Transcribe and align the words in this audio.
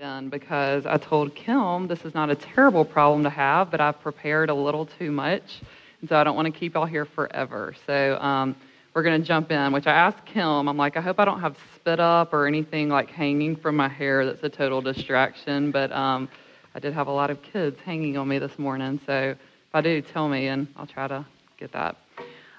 in 0.00 0.30
because 0.30 0.86
I 0.86 0.96
told 0.96 1.34
Kim 1.34 1.86
this 1.86 2.04
is 2.04 2.14
not 2.14 2.30
a 2.30 2.34
terrible 2.34 2.84
problem 2.84 3.22
to 3.24 3.30
have, 3.30 3.70
but 3.70 3.80
I've 3.80 4.00
prepared 4.00 4.48
a 4.48 4.54
little 4.54 4.86
too 4.86 5.12
much, 5.12 5.60
and 6.00 6.08
so 6.08 6.16
I 6.16 6.24
don't 6.24 6.34
want 6.36 6.46
to 6.46 6.58
keep 6.58 6.74
y'all 6.74 6.86
here 6.86 7.04
forever. 7.04 7.74
So 7.86 8.16
um, 8.18 8.56
we're 8.94 9.02
going 9.02 9.20
to 9.20 9.26
jump 9.26 9.50
in, 9.50 9.72
which 9.72 9.86
I 9.86 9.92
asked 9.92 10.24
Kim, 10.24 10.68
I'm 10.68 10.76
like, 10.78 10.96
I 10.96 11.02
hope 11.02 11.20
I 11.20 11.26
don't 11.26 11.40
have 11.40 11.56
spit 11.74 12.00
up 12.00 12.32
or 12.32 12.46
anything 12.46 12.88
like 12.88 13.10
hanging 13.10 13.56
from 13.56 13.76
my 13.76 13.88
hair 13.88 14.24
that's 14.24 14.42
a 14.42 14.48
total 14.48 14.80
distraction, 14.80 15.70
but 15.70 15.92
um, 15.92 16.30
I 16.74 16.78
did 16.78 16.94
have 16.94 17.08
a 17.08 17.12
lot 17.12 17.30
of 17.30 17.42
kids 17.42 17.78
hanging 17.84 18.16
on 18.16 18.26
me 18.26 18.38
this 18.38 18.58
morning, 18.58 19.00
so 19.04 19.12
if 19.34 19.74
I 19.74 19.82
do, 19.82 20.00
tell 20.00 20.28
me, 20.28 20.46
and 20.46 20.66
I'll 20.76 20.86
try 20.86 21.08
to 21.08 21.26
get 21.58 21.72
that. 21.72 21.96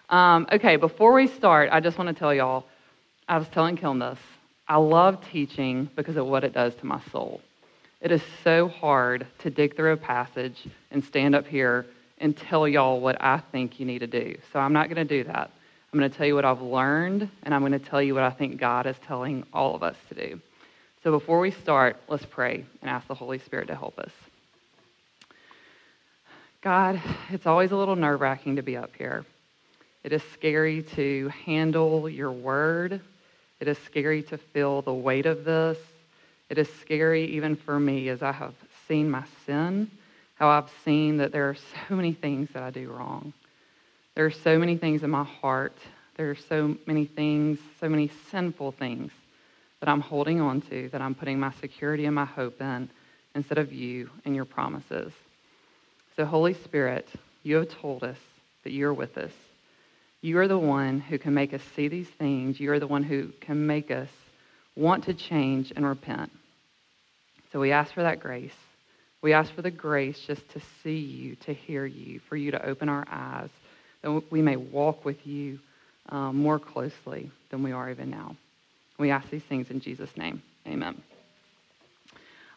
Um, 0.10 0.46
okay, 0.52 0.76
before 0.76 1.14
we 1.14 1.26
start, 1.26 1.70
I 1.72 1.80
just 1.80 1.98
want 1.98 2.10
to 2.10 2.14
tell 2.14 2.34
y'all, 2.36 2.66
I 3.28 3.38
was 3.38 3.48
telling 3.48 3.78
Kim 3.78 3.98
this. 3.98 4.20
I 4.72 4.78
love 4.78 5.20
teaching 5.34 5.90
because 5.98 6.16
of 6.16 6.28
what 6.28 6.46
it 6.46 6.54
does 6.54 6.74
to 6.76 6.86
my 6.86 7.02
soul. 7.12 7.42
It 8.00 8.10
is 8.10 8.22
so 8.42 8.70
hard 8.70 9.28
to 9.40 9.50
dig 9.50 9.76
through 9.76 9.92
a 9.92 9.98
passage 9.98 10.66
and 10.92 11.04
stand 11.04 11.36
up 11.36 11.46
here 11.46 11.86
and 12.20 12.38
tell 12.38 12.66
y'all 12.66 13.02
what 13.02 13.22
I 13.22 13.42
think 13.52 13.82
you 13.82 13.86
need 13.86 14.00
to 14.00 14.08
do. 14.08 14.38
So 14.54 14.60
I'm 14.60 14.72
not 14.72 14.88
going 14.88 15.06
to 15.06 15.24
do 15.24 15.26
that. 15.26 15.52
I'm 15.92 16.00
going 16.00 16.10
to 16.10 16.18
tell 16.18 16.26
you 16.26 16.36
what 16.36 16.46
I've 16.46 16.62
learned, 16.62 17.30
and 17.44 17.54
I'm 17.54 17.60
going 17.60 17.74
to 17.74 17.80
tell 17.80 18.02
you 18.02 18.14
what 18.14 18.24
I 18.24 18.30
think 18.30 18.62
God 18.62 18.88
is 18.88 18.96
telling 19.06 19.44
all 19.52 19.76
of 19.76 19.84
us 19.84 19.98
to 20.08 20.16
do. 20.16 20.40
So 21.04 21.12
before 21.12 21.42
we 21.42 21.52
start, 21.52 21.98
let's 22.08 22.26
pray 22.26 22.64
and 22.82 22.90
ask 22.90 23.06
the 23.10 23.14
Holy 23.14 23.40
Spirit 23.40 23.68
to 23.68 23.76
help 23.76 24.00
us. 24.00 24.14
God, 26.62 27.02
it's 27.30 27.46
always 27.46 27.74
a 27.74 27.76
little 27.76 27.98
nerve 27.98 28.22
wracking 28.22 28.56
to 28.56 28.62
be 28.62 28.78
up 28.78 28.92
here. 28.98 29.26
It 30.06 30.14
is 30.14 30.24
scary 30.32 30.84
to 30.96 31.28
handle 31.44 32.08
your 32.08 32.32
word 32.32 33.02
it 33.62 33.68
is 33.68 33.78
scary 33.86 34.24
to 34.24 34.40
feel 34.40 34.82
the 34.82 34.94
weight 34.94 35.28
of 35.28 35.46
this. 35.46 35.78
It 36.50 36.58
is 36.58 36.68
scary 36.82 37.26
even 37.36 37.56
for 37.56 37.80
me 37.80 38.10
as 38.10 38.24
I 38.24 38.32
have 38.32 38.56
seen 38.88 39.10
my 39.10 39.24
sin, 39.46 39.90
how 40.34 40.50
I've 40.50 40.72
seen 40.84 41.18
that 41.18 41.32
there 41.32 41.48
are 41.48 41.56
so 41.88 41.96
many 41.96 42.12
things 42.12 42.50
that 42.54 42.64
I 42.64 42.72
do 42.72 42.90
wrong. 42.90 43.34
There 44.16 44.26
are 44.26 44.32
so 44.32 44.58
many 44.58 44.78
things 44.78 45.04
in 45.04 45.12
my 45.12 45.24
heart. 45.24 45.78
There 46.18 46.32
are 46.32 46.36
so 46.36 46.76
many 46.88 47.06
things, 47.06 47.60
so 47.80 47.88
many 47.88 48.10
sinful 48.32 48.74
things 48.74 49.12
that 49.80 49.88
I'm 49.88 50.02
holding 50.02 50.42
on 50.42 50.62
to, 50.62 50.90
that 50.90 51.02
I'm 51.02 51.14
putting 51.14 51.40
my 51.40 51.52
security 51.62 52.06
and 52.06 52.16
my 52.16 52.26
hope 52.26 52.60
in 52.62 52.90
instead 53.36 53.60
of 53.60 53.72
you 53.72 54.10
and 54.26 54.36
your 54.36 54.46
promises. 54.46 55.14
So, 56.16 56.26
Holy 56.26 56.56
Spirit, 56.56 57.08
you 57.44 57.58
have 57.58 57.70
told 57.70 58.04
us 58.04 58.18
that 58.64 58.72
you're 58.72 58.94
with 58.94 59.20
us. 59.20 59.32
You 60.22 60.38
are 60.38 60.48
the 60.48 60.58
one 60.58 61.00
who 61.00 61.18
can 61.18 61.34
make 61.34 61.54
us 61.54 61.62
see 61.76 61.88
these 61.88 62.10
things. 62.10 62.60
You 62.60 62.72
are 62.72 62.80
the 62.80 62.88
one 62.88 63.04
who 63.04 63.30
can 63.42 63.66
make 63.66 63.90
us 63.90 64.10
want 64.76 65.06
to 65.06 65.14
change 65.14 65.74
and 65.76 65.86
repent. 65.86 66.32
So 67.52 67.60
we 67.60 67.72
ask 67.72 67.94
for 67.94 68.04
that 68.04 68.20
grace. 68.20 68.54
We 69.22 69.34
ask 69.34 69.54
for 69.54 69.62
the 69.62 69.72
grace 69.72 70.20
just 70.26 70.48
to 70.52 70.62
see 70.84 70.98
you, 70.98 71.36
to 71.38 71.54
hear 71.54 71.86
you, 71.86 72.20
for 72.30 72.36
you 72.36 72.52
to 72.52 72.66
open 72.66 72.90
our 72.90 73.06
eyes, 73.10 73.50
that 74.02 74.24
we 74.32 74.42
may 74.42 74.56
walk 74.56 75.06
with 75.06 75.26
you 75.28 75.60
um, 76.10 76.38
more 76.38 76.60
closely 76.60 77.30
than 77.50 77.64
we 77.64 77.72
are 77.72 77.90
even 77.90 78.10
now. 78.10 78.36
We 78.98 79.12
ask 79.12 79.30
these 79.30 79.44
things 79.44 79.70
in 79.70 79.80
Jesus' 79.80 80.16
name. 80.18 80.42
Amen. 80.68 81.02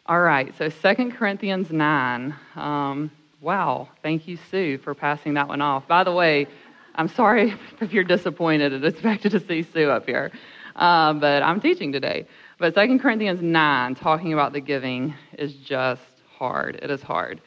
All 0.07 0.21
right, 0.21 0.53
so 0.57 0.69
Second 0.69 1.13
Corinthians 1.13 1.71
9. 1.71 2.35
Um, 2.55 3.11
wow, 3.41 3.89
thank 4.03 4.27
you, 4.27 4.37
Sue, 4.51 4.77
for 4.77 4.93
passing 4.93 5.33
that 5.35 5.47
one 5.47 5.61
off. 5.61 5.87
By 5.87 6.03
the 6.03 6.11
way, 6.11 6.47
I'm 6.95 7.09
sorry 7.09 7.53
if 7.81 7.93
you're 7.93 8.03
disappointed 8.03 8.73
and 8.73 8.83
expected 8.85 9.31
to 9.33 9.39
see 9.39 9.63
Sue 9.63 9.89
up 9.89 10.05
here, 10.05 10.31
uh, 10.75 11.13
but 11.13 11.43
I'm 11.43 11.59
teaching 11.61 11.91
today. 11.91 12.25
But 12.57 12.73
2 12.73 12.99
Corinthians 12.99 13.41
9, 13.41 13.95
talking 13.95 14.33
about 14.33 14.53
the 14.53 14.61
giving, 14.61 15.13
is 15.37 15.53
just 15.55 16.01
hard. 16.37 16.79
It 16.81 16.89
is 16.89 17.01
hard. 17.01 17.41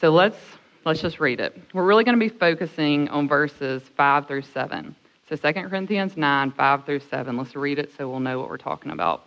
So 0.00 0.10
let's, 0.10 0.36
let's 0.84 1.00
just 1.00 1.18
read 1.18 1.40
it. 1.40 1.58
We're 1.72 1.86
really 1.86 2.04
going 2.04 2.18
to 2.18 2.20
be 2.20 2.28
focusing 2.28 3.08
on 3.08 3.26
verses 3.26 3.82
5 3.96 4.26
through 4.26 4.42
7. 4.42 4.94
So 5.30 5.36
2 5.36 5.52
Corinthians 5.68 6.16
9, 6.16 6.52
5 6.52 6.84
through 6.84 7.00
7. 7.00 7.36
Let's 7.36 7.56
read 7.56 7.78
it 7.78 7.90
so 7.96 8.08
we'll 8.08 8.20
know 8.20 8.38
what 8.38 8.50
we're 8.50 8.58
talking 8.58 8.92
about. 8.92 9.24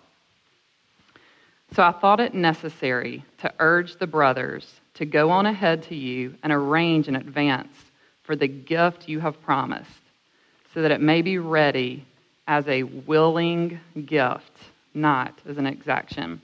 So 1.74 1.84
I 1.84 1.92
thought 1.92 2.20
it 2.20 2.34
necessary 2.34 3.26
to 3.40 3.52
urge 3.60 3.98
the 3.98 4.08
brothers 4.08 4.80
to 4.94 5.06
go 5.06 5.31
on 5.31 5.48
ahead 5.48 5.84
to 5.84 5.96
you 5.96 6.36
and 6.44 6.54
arrange 6.54 7.08
in 7.08 7.16
advance 7.16 7.76
for 8.28 8.36
the 8.36 8.48
gift 8.48 9.08
you 9.08 9.22
have 9.22 9.42
promised, 9.42 9.90
so 10.74 10.82
that 10.82 10.92
it 10.92 11.02
may 11.02 11.22
be 11.22 11.40
ready 11.40 12.06
as 12.46 12.68
a 12.68 12.84
willing 12.84 13.80
gift, 14.06 14.52
not 14.94 15.34
as 15.48 15.58
an 15.58 15.66
exaction. 15.66 16.42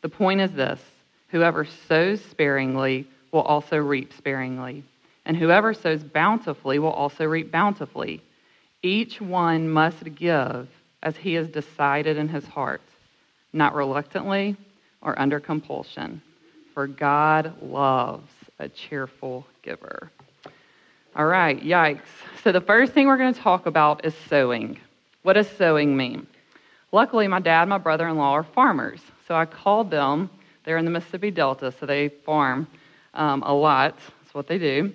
The 0.00 0.08
point 0.08 0.40
is 0.40 0.52
this 0.52 0.80
whoever 1.28 1.66
sows 1.88 2.24
sparingly 2.24 3.06
will 3.32 3.42
also 3.42 3.76
reap 3.78 4.12
sparingly, 4.12 4.84
and 5.26 5.36
whoever 5.36 5.74
sows 5.74 6.04
bountifully 6.04 6.78
will 6.78 6.90
also 6.90 7.24
reap 7.24 7.50
bountifully. 7.50 8.22
Each 8.82 9.20
one 9.20 9.68
must 9.68 10.14
give 10.14 10.68
as 11.02 11.16
he 11.16 11.34
has 11.34 11.48
decided 11.48 12.16
in 12.16 12.28
his 12.28 12.46
heart, 12.46 12.82
not 13.52 13.74
reluctantly 13.74 14.56
or 15.00 15.18
under 15.18 15.40
compulsion, 15.40 16.22
for 16.74 16.86
God 16.86 17.60
loves 17.60 18.30
a 18.60 18.68
cheerful 18.68 19.46
giver. 19.62 20.12
All 21.14 21.26
right, 21.26 21.62
yikes. 21.62 22.08
So, 22.42 22.52
the 22.52 22.62
first 22.62 22.94
thing 22.94 23.06
we're 23.06 23.18
going 23.18 23.34
to 23.34 23.40
talk 23.40 23.66
about 23.66 24.06
is 24.06 24.14
sowing. 24.30 24.78
What 25.24 25.34
does 25.34 25.46
sowing 25.46 25.94
mean? 25.94 26.26
Luckily, 26.90 27.28
my 27.28 27.38
dad 27.38 27.62
and 27.62 27.68
my 27.68 27.76
brother 27.76 28.08
in 28.08 28.16
law 28.16 28.32
are 28.32 28.42
farmers. 28.42 29.02
So, 29.28 29.34
I 29.34 29.44
called 29.44 29.90
them. 29.90 30.30
They're 30.64 30.78
in 30.78 30.86
the 30.86 30.90
Mississippi 30.90 31.30
Delta, 31.30 31.70
so 31.78 31.84
they 31.84 32.08
farm 32.08 32.66
um, 33.12 33.42
a 33.42 33.52
lot. 33.52 33.98
That's 34.22 34.32
what 34.32 34.46
they 34.46 34.56
do. 34.56 34.90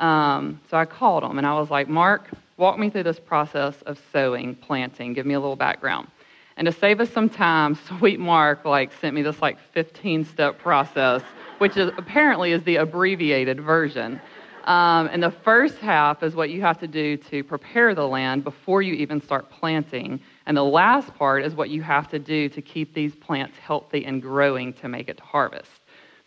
Um, 0.00 0.60
so, 0.68 0.76
I 0.76 0.86
called 0.86 1.22
them 1.22 1.38
and 1.38 1.46
I 1.46 1.54
was 1.54 1.70
like, 1.70 1.88
Mark, 1.88 2.28
walk 2.56 2.76
me 2.76 2.90
through 2.90 3.04
this 3.04 3.20
process 3.20 3.80
of 3.82 4.00
sowing, 4.12 4.56
planting. 4.56 5.12
Give 5.12 5.24
me 5.24 5.34
a 5.34 5.40
little 5.40 5.54
background. 5.54 6.08
And 6.56 6.66
to 6.66 6.72
save 6.72 6.98
us 6.98 7.10
some 7.10 7.28
time, 7.28 7.78
sweet 7.98 8.18
Mark 8.18 8.64
like 8.64 8.90
sent 9.00 9.14
me 9.14 9.22
this 9.22 9.40
like 9.40 9.56
15 9.72 10.24
step 10.24 10.58
process, 10.58 11.22
which 11.58 11.76
is 11.76 11.92
apparently 11.96 12.50
is 12.50 12.64
the 12.64 12.74
abbreviated 12.74 13.60
version. 13.60 14.20
Um, 14.64 15.08
and 15.10 15.22
the 15.22 15.30
first 15.30 15.78
half 15.78 16.22
is 16.22 16.34
what 16.34 16.50
you 16.50 16.60
have 16.60 16.78
to 16.80 16.86
do 16.86 17.16
to 17.16 17.42
prepare 17.42 17.94
the 17.94 18.06
land 18.06 18.44
before 18.44 18.82
you 18.82 18.94
even 18.94 19.20
start 19.20 19.50
planting. 19.50 20.20
And 20.46 20.56
the 20.56 20.64
last 20.64 21.14
part 21.14 21.44
is 21.44 21.54
what 21.54 21.70
you 21.70 21.82
have 21.82 22.08
to 22.10 22.18
do 22.18 22.48
to 22.50 22.60
keep 22.60 22.92
these 22.92 23.14
plants 23.14 23.56
healthy 23.58 24.04
and 24.04 24.20
growing 24.20 24.72
to 24.74 24.88
make 24.88 25.08
it 25.08 25.16
to 25.16 25.22
harvest. 25.22 25.70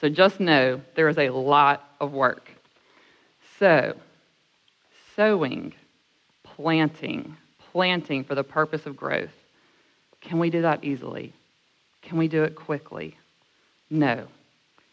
So 0.02 0.10
just 0.10 0.40
know 0.40 0.82
there 0.96 1.08
is 1.08 1.18
a 1.18 1.30
lot 1.30 1.90
of 2.02 2.12
work. 2.12 2.50
So, 3.60 3.96
sowing, 5.16 5.74
planting, 6.44 7.38
planting 7.72 8.24
for 8.24 8.36
the 8.36 8.44
purpose 8.44 8.86
of 8.86 8.98
growth. 8.98 9.32
Can 10.22 10.40
we 10.40 10.50
do 10.50 10.64
that 10.64 10.84
easily? 10.84 11.34
Can 12.02 12.18
we 12.18 12.28
do 12.28 12.44
it 12.44 12.56
quickly? 12.56 13.16
No. 13.90 14.28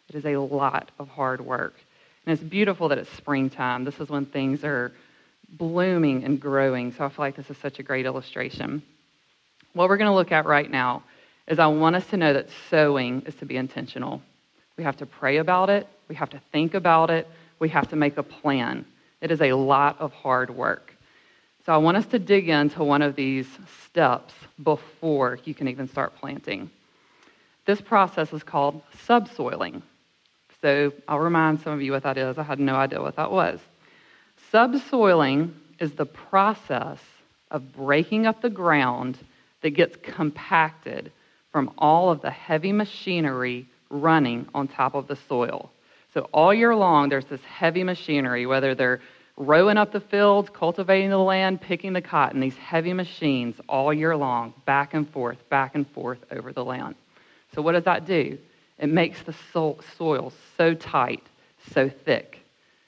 It 0.08 0.16
is 0.16 0.26
a 0.26 0.36
lot 0.36 0.90
of 0.98 1.08
hard 1.08 1.40
work. 1.40 1.74
And 2.30 2.38
it's 2.38 2.48
beautiful 2.48 2.86
that 2.90 2.98
it's 2.98 3.10
springtime. 3.16 3.82
This 3.82 3.98
is 3.98 4.08
when 4.08 4.24
things 4.24 4.62
are 4.62 4.92
blooming 5.48 6.22
and 6.22 6.40
growing. 6.40 6.92
So 6.92 7.04
I 7.04 7.08
feel 7.08 7.24
like 7.24 7.34
this 7.34 7.50
is 7.50 7.58
such 7.58 7.80
a 7.80 7.82
great 7.82 8.06
illustration. 8.06 8.82
What 9.72 9.88
we're 9.88 9.96
going 9.96 10.12
to 10.12 10.14
look 10.14 10.30
at 10.30 10.46
right 10.46 10.70
now 10.70 11.02
is 11.48 11.58
I 11.58 11.66
want 11.66 11.96
us 11.96 12.06
to 12.10 12.16
know 12.16 12.32
that 12.32 12.46
sowing 12.70 13.22
is 13.22 13.34
to 13.40 13.46
be 13.46 13.56
intentional. 13.56 14.22
We 14.76 14.84
have 14.84 14.96
to 14.98 15.06
pray 15.06 15.38
about 15.38 15.70
it, 15.70 15.88
we 16.06 16.14
have 16.14 16.30
to 16.30 16.40
think 16.52 16.74
about 16.74 17.10
it, 17.10 17.26
we 17.58 17.68
have 17.70 17.88
to 17.88 17.96
make 17.96 18.16
a 18.16 18.22
plan. 18.22 18.86
It 19.20 19.32
is 19.32 19.40
a 19.40 19.54
lot 19.54 20.00
of 20.00 20.12
hard 20.12 20.50
work. 20.50 20.94
So 21.66 21.72
I 21.72 21.78
want 21.78 21.96
us 21.96 22.06
to 22.06 22.20
dig 22.20 22.48
into 22.48 22.84
one 22.84 23.02
of 23.02 23.16
these 23.16 23.48
steps 23.86 24.34
before 24.62 25.40
you 25.42 25.52
can 25.52 25.66
even 25.66 25.88
start 25.88 26.14
planting. 26.14 26.70
This 27.66 27.80
process 27.80 28.32
is 28.32 28.44
called 28.44 28.82
subsoiling. 29.08 29.82
So 30.62 30.92
I'll 31.08 31.18
remind 31.18 31.60
some 31.60 31.72
of 31.72 31.82
you 31.82 31.92
what 31.92 32.02
that 32.02 32.18
is. 32.18 32.38
I 32.38 32.42
had 32.42 32.60
no 32.60 32.76
idea 32.76 33.00
what 33.00 33.16
that 33.16 33.30
was. 33.30 33.60
Subsoiling 34.52 35.52
is 35.78 35.92
the 35.92 36.06
process 36.06 36.98
of 37.50 37.72
breaking 37.72 38.26
up 38.26 38.42
the 38.42 38.50
ground 38.50 39.18
that 39.62 39.70
gets 39.70 39.96
compacted 40.02 41.12
from 41.52 41.70
all 41.78 42.10
of 42.10 42.20
the 42.20 42.30
heavy 42.30 42.72
machinery 42.72 43.66
running 43.88 44.46
on 44.54 44.68
top 44.68 44.94
of 44.94 45.08
the 45.08 45.16
soil. 45.28 45.70
So 46.14 46.28
all 46.32 46.52
year 46.52 46.74
long, 46.74 47.08
there's 47.08 47.24
this 47.26 47.42
heavy 47.42 47.84
machinery, 47.84 48.46
whether 48.46 48.74
they're 48.74 49.00
rowing 49.36 49.76
up 49.76 49.92
the 49.92 50.00
fields, 50.00 50.50
cultivating 50.52 51.10
the 51.10 51.18
land, 51.18 51.60
picking 51.60 51.92
the 51.92 52.02
cotton, 52.02 52.40
these 52.40 52.56
heavy 52.56 52.92
machines 52.92 53.56
all 53.68 53.92
year 53.92 54.16
long, 54.16 54.52
back 54.66 54.94
and 54.94 55.08
forth, 55.10 55.38
back 55.48 55.74
and 55.74 55.88
forth 55.90 56.18
over 56.30 56.52
the 56.52 56.64
land. 56.64 56.94
So 57.54 57.62
what 57.62 57.72
does 57.72 57.84
that 57.84 58.06
do? 58.06 58.38
It 58.80 58.88
makes 58.88 59.22
the 59.22 59.34
soil 59.98 60.32
so 60.56 60.74
tight, 60.74 61.22
so 61.70 61.88
thick. 61.88 62.40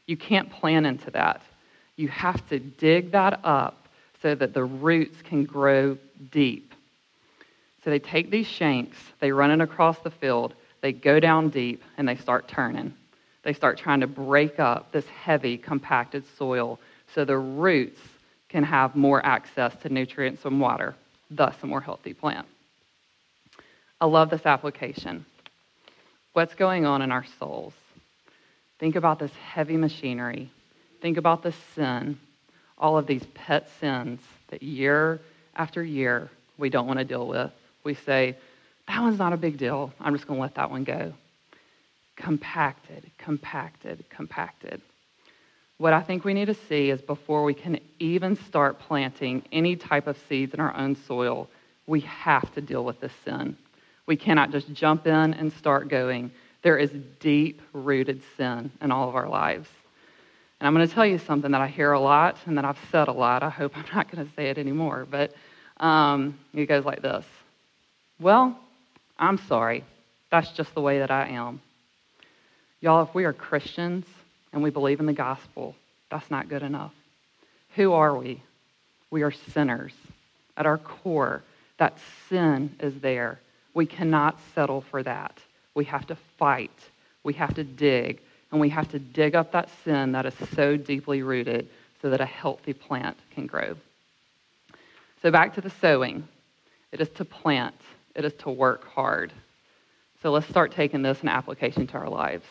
You 0.06 0.16
can't 0.16 0.50
plant 0.50 0.86
into 0.86 1.10
that. 1.10 1.42
You 1.96 2.08
have 2.08 2.48
to 2.48 2.58
dig 2.58 3.12
that 3.12 3.40
up 3.44 3.86
so 4.22 4.34
that 4.34 4.54
the 4.54 4.64
roots 4.64 5.20
can 5.22 5.44
grow 5.44 5.98
deep. 6.30 6.74
So 7.84 7.90
they 7.90 7.98
take 7.98 8.30
these 8.30 8.46
shanks, 8.46 8.96
they 9.20 9.32
run 9.32 9.50
it 9.50 9.60
across 9.60 9.98
the 9.98 10.10
field, 10.10 10.54
they 10.80 10.92
go 10.92 11.20
down 11.20 11.50
deep 11.50 11.82
and 11.96 12.08
they 12.08 12.16
start 12.16 12.48
turning. 12.48 12.94
They 13.42 13.52
start 13.52 13.76
trying 13.76 14.00
to 14.00 14.06
break 14.06 14.60
up 14.60 14.92
this 14.92 15.06
heavy, 15.08 15.58
compacted 15.58 16.24
soil 16.38 16.78
so 17.12 17.24
the 17.24 17.36
roots 17.36 18.00
can 18.48 18.62
have 18.64 18.94
more 18.94 19.24
access 19.26 19.74
to 19.82 19.88
nutrients 19.88 20.44
and 20.44 20.60
water, 20.60 20.94
thus, 21.30 21.56
a 21.62 21.66
more 21.66 21.80
healthy 21.80 22.14
plant. 22.14 22.46
I 24.00 24.06
love 24.06 24.30
this 24.30 24.46
application. 24.46 25.26
What's 26.34 26.54
going 26.54 26.86
on 26.86 27.02
in 27.02 27.12
our 27.12 27.26
souls? 27.38 27.74
Think 28.78 28.96
about 28.96 29.18
this 29.18 29.32
heavy 29.34 29.76
machinery. 29.76 30.50
Think 31.02 31.18
about 31.18 31.42
the 31.42 31.52
sin, 31.74 32.18
all 32.78 32.96
of 32.96 33.06
these 33.06 33.24
pet 33.34 33.68
sins 33.78 34.18
that 34.48 34.62
year 34.62 35.20
after 35.54 35.84
year 35.84 36.30
we 36.56 36.70
don't 36.70 36.86
want 36.86 36.98
to 37.00 37.04
deal 37.04 37.26
with. 37.26 37.50
We 37.84 37.92
say, 37.94 38.36
that 38.88 39.02
one's 39.02 39.18
not 39.18 39.34
a 39.34 39.36
big 39.36 39.58
deal. 39.58 39.92
I'm 40.00 40.14
just 40.14 40.26
going 40.26 40.38
to 40.38 40.42
let 40.42 40.54
that 40.54 40.70
one 40.70 40.84
go. 40.84 41.12
Compacted, 42.16 43.10
compacted, 43.18 44.02
compacted. 44.08 44.80
What 45.76 45.92
I 45.92 46.00
think 46.00 46.24
we 46.24 46.32
need 46.32 46.46
to 46.46 46.54
see 46.54 46.88
is 46.88 47.02
before 47.02 47.44
we 47.44 47.52
can 47.52 47.78
even 47.98 48.36
start 48.36 48.78
planting 48.78 49.42
any 49.52 49.76
type 49.76 50.06
of 50.06 50.16
seeds 50.30 50.54
in 50.54 50.60
our 50.60 50.74
own 50.74 50.96
soil, 50.96 51.50
we 51.86 52.00
have 52.00 52.54
to 52.54 52.62
deal 52.62 52.84
with 52.86 53.00
this 53.00 53.12
sin. 53.22 53.58
We 54.06 54.16
cannot 54.16 54.50
just 54.50 54.72
jump 54.72 55.06
in 55.06 55.34
and 55.34 55.52
start 55.52 55.88
going. 55.88 56.30
There 56.62 56.76
is 56.76 56.90
deep 57.20 57.60
rooted 57.72 58.22
sin 58.36 58.70
in 58.80 58.90
all 58.90 59.08
of 59.08 59.14
our 59.14 59.28
lives. 59.28 59.68
And 60.60 60.66
I'm 60.66 60.74
going 60.74 60.86
to 60.86 60.94
tell 60.94 61.06
you 61.06 61.18
something 61.18 61.50
that 61.52 61.60
I 61.60 61.66
hear 61.66 61.92
a 61.92 62.00
lot 62.00 62.36
and 62.46 62.56
that 62.56 62.64
I've 62.64 62.78
said 62.90 63.08
a 63.08 63.12
lot. 63.12 63.42
I 63.42 63.50
hope 63.50 63.72
I'm 63.76 63.84
not 63.94 64.10
going 64.10 64.26
to 64.26 64.34
say 64.34 64.48
it 64.48 64.58
anymore. 64.58 65.06
But 65.10 65.32
um, 65.78 66.38
it 66.54 66.66
goes 66.66 66.84
like 66.84 67.02
this 67.02 67.26
Well, 68.20 68.58
I'm 69.18 69.38
sorry. 69.38 69.84
That's 70.30 70.50
just 70.52 70.74
the 70.74 70.80
way 70.80 71.00
that 71.00 71.10
I 71.10 71.28
am. 71.28 71.60
Y'all, 72.80 73.02
if 73.04 73.14
we 73.14 73.24
are 73.24 73.32
Christians 73.32 74.06
and 74.52 74.62
we 74.62 74.70
believe 74.70 74.98
in 74.98 75.06
the 75.06 75.12
gospel, 75.12 75.76
that's 76.10 76.30
not 76.30 76.48
good 76.48 76.62
enough. 76.62 76.92
Who 77.76 77.92
are 77.92 78.16
we? 78.16 78.42
We 79.10 79.22
are 79.22 79.30
sinners. 79.30 79.92
At 80.56 80.66
our 80.66 80.78
core, 80.78 81.42
that 81.78 81.98
sin 82.28 82.74
is 82.80 82.94
there. 83.00 83.40
We 83.74 83.86
cannot 83.86 84.38
settle 84.54 84.82
for 84.82 85.02
that. 85.02 85.38
We 85.74 85.84
have 85.86 86.06
to 86.08 86.16
fight. 86.38 86.78
We 87.24 87.32
have 87.34 87.54
to 87.54 87.64
dig. 87.64 88.20
And 88.50 88.60
we 88.60 88.68
have 88.68 88.90
to 88.90 88.98
dig 88.98 89.34
up 89.34 89.52
that 89.52 89.70
sin 89.84 90.12
that 90.12 90.26
is 90.26 90.34
so 90.54 90.76
deeply 90.76 91.22
rooted 91.22 91.68
so 92.02 92.10
that 92.10 92.20
a 92.20 92.26
healthy 92.26 92.74
plant 92.74 93.16
can 93.30 93.46
grow. 93.46 93.76
So, 95.22 95.30
back 95.30 95.54
to 95.54 95.60
the 95.60 95.70
sowing 95.70 96.28
it 96.92 97.00
is 97.00 97.08
to 97.10 97.24
plant, 97.24 97.74
it 98.14 98.24
is 98.24 98.34
to 98.40 98.50
work 98.50 98.86
hard. 98.86 99.32
So 100.22 100.30
let's 100.30 100.48
start 100.48 100.72
taking 100.72 101.02
this 101.02 101.22
in 101.22 101.28
application 101.28 101.86
to 101.88 101.94
our 101.94 102.08
lives. 102.08 102.44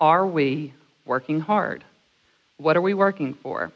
Are 0.00 0.26
we 0.26 0.74
working 1.06 1.40
hard? 1.40 1.84
What 2.58 2.76
are 2.76 2.82
we 2.82 2.92
working 2.92 3.34
for? 3.34 3.72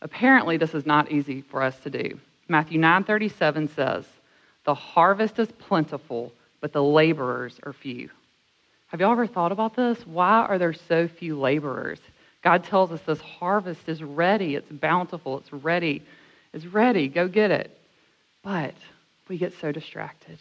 Apparently, 0.00 0.56
this 0.56 0.74
is 0.74 0.86
not 0.86 1.10
easy 1.12 1.42
for 1.42 1.62
us 1.62 1.78
to 1.80 1.90
do. 1.90 2.18
Matthew 2.48 2.80
9:37 2.80 3.74
says, 3.74 4.06
"The 4.64 4.74
harvest 4.74 5.38
is 5.38 5.50
plentiful, 5.52 6.32
but 6.60 6.72
the 6.72 6.82
laborers 6.82 7.58
are 7.62 7.72
few." 7.72 8.10
Have 8.88 9.00
y'all 9.00 9.12
ever 9.12 9.26
thought 9.26 9.52
about 9.52 9.76
this? 9.76 10.04
Why 10.04 10.44
are 10.46 10.58
there 10.58 10.72
so 10.72 11.06
few 11.06 11.38
laborers? 11.38 12.00
God 12.42 12.64
tells 12.64 12.90
us 12.90 13.00
this 13.02 13.20
harvest 13.20 13.88
is 13.88 14.02
ready, 14.02 14.56
it's 14.56 14.70
bountiful, 14.70 15.38
it's 15.38 15.52
ready, 15.52 16.02
it's 16.52 16.66
ready, 16.66 17.06
go 17.08 17.28
get 17.28 17.50
it. 17.50 17.78
But 18.42 18.74
we 19.28 19.38
get 19.38 19.52
so 19.60 19.70
distracted. 19.70 20.38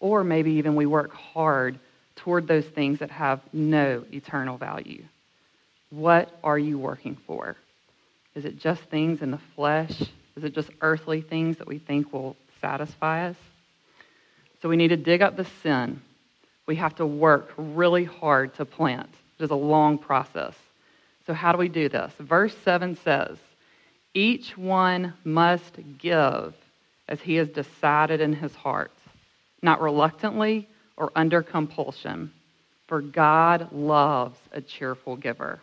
Or 0.00 0.24
maybe 0.24 0.52
even 0.52 0.74
we 0.74 0.86
work 0.86 1.12
hard 1.12 1.78
toward 2.16 2.48
those 2.48 2.66
things 2.66 2.98
that 2.98 3.10
have 3.10 3.40
no 3.52 4.04
eternal 4.12 4.56
value. 4.56 5.04
What 5.90 6.36
are 6.42 6.58
you 6.58 6.78
working 6.78 7.16
for? 7.26 7.56
Is 8.34 8.44
it 8.44 8.58
just 8.58 8.82
things 8.84 9.22
in 9.22 9.30
the 9.30 9.40
flesh? 9.54 10.02
Is 10.36 10.44
it 10.44 10.54
just 10.54 10.70
earthly 10.80 11.20
things 11.20 11.58
that 11.58 11.68
we 11.68 11.78
think 11.78 12.12
will 12.12 12.36
satisfy 12.60 13.28
us? 13.28 13.36
So 14.60 14.68
we 14.68 14.76
need 14.76 14.88
to 14.88 14.96
dig 14.96 15.22
up 15.22 15.36
the 15.36 15.46
sin. 15.62 16.00
We 16.66 16.76
have 16.76 16.96
to 16.96 17.06
work 17.06 17.52
really 17.56 18.04
hard 18.04 18.54
to 18.54 18.64
plant. 18.64 19.10
It 19.38 19.44
is 19.44 19.50
a 19.50 19.56
long 19.56 19.98
process. 19.98 20.54
So, 21.26 21.34
how 21.34 21.52
do 21.52 21.58
we 21.58 21.68
do 21.68 21.88
this? 21.88 22.12
Verse 22.18 22.56
7 22.64 22.96
says, 22.96 23.36
Each 24.14 24.56
one 24.56 25.14
must 25.24 25.78
give 25.98 26.54
as 27.08 27.20
he 27.20 27.36
has 27.36 27.48
decided 27.48 28.20
in 28.20 28.32
his 28.32 28.54
heart, 28.54 28.92
not 29.62 29.80
reluctantly 29.80 30.68
or 30.96 31.12
under 31.14 31.42
compulsion, 31.42 32.32
for 32.86 33.00
God 33.00 33.72
loves 33.72 34.38
a 34.52 34.60
cheerful 34.60 35.16
giver. 35.16 35.60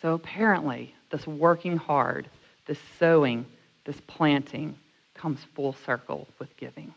So 0.00 0.14
apparently, 0.14 0.94
this 1.10 1.26
working 1.26 1.76
hard, 1.76 2.28
this 2.66 2.78
sowing, 2.98 3.46
this 3.84 4.00
planting 4.06 4.76
comes 5.20 5.38
full 5.54 5.74
circle 5.84 6.26
with 6.38 6.56
giving. 6.56 6.94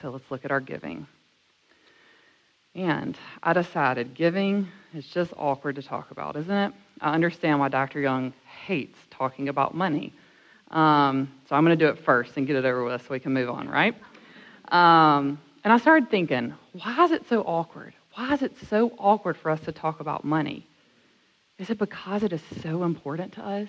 So 0.00 0.10
let's 0.10 0.30
look 0.30 0.44
at 0.44 0.50
our 0.50 0.60
giving. 0.60 1.06
And 2.74 3.16
I 3.42 3.54
decided 3.54 4.14
giving 4.14 4.68
is 4.94 5.06
just 5.06 5.32
awkward 5.36 5.76
to 5.76 5.82
talk 5.82 6.10
about, 6.10 6.36
isn't 6.36 6.54
it? 6.54 6.72
I 7.00 7.14
understand 7.14 7.58
why 7.58 7.68
Dr. 7.68 8.00
Young 8.00 8.34
hates 8.66 8.98
talking 9.10 9.48
about 9.48 9.74
money. 9.74 10.12
Um, 10.70 11.32
so 11.48 11.56
I'm 11.56 11.64
going 11.64 11.78
to 11.78 11.84
do 11.84 11.90
it 11.90 12.04
first 12.04 12.36
and 12.36 12.46
get 12.46 12.56
it 12.56 12.64
over 12.64 12.84
with 12.84 13.00
so 13.02 13.08
we 13.10 13.20
can 13.20 13.32
move 13.32 13.48
on, 13.48 13.68
right? 13.68 13.94
Um, 14.68 15.38
and 15.64 15.72
I 15.72 15.78
started 15.78 16.10
thinking, 16.10 16.54
why 16.72 17.04
is 17.04 17.12
it 17.12 17.26
so 17.28 17.42
awkward? 17.42 17.94
Why 18.14 18.34
is 18.34 18.42
it 18.42 18.52
so 18.68 18.92
awkward 18.98 19.36
for 19.36 19.50
us 19.50 19.60
to 19.62 19.72
talk 19.72 20.00
about 20.00 20.24
money? 20.24 20.66
Is 21.58 21.70
it 21.70 21.78
because 21.78 22.22
it 22.22 22.32
is 22.32 22.42
so 22.62 22.84
important 22.84 23.32
to 23.34 23.44
us? 23.44 23.68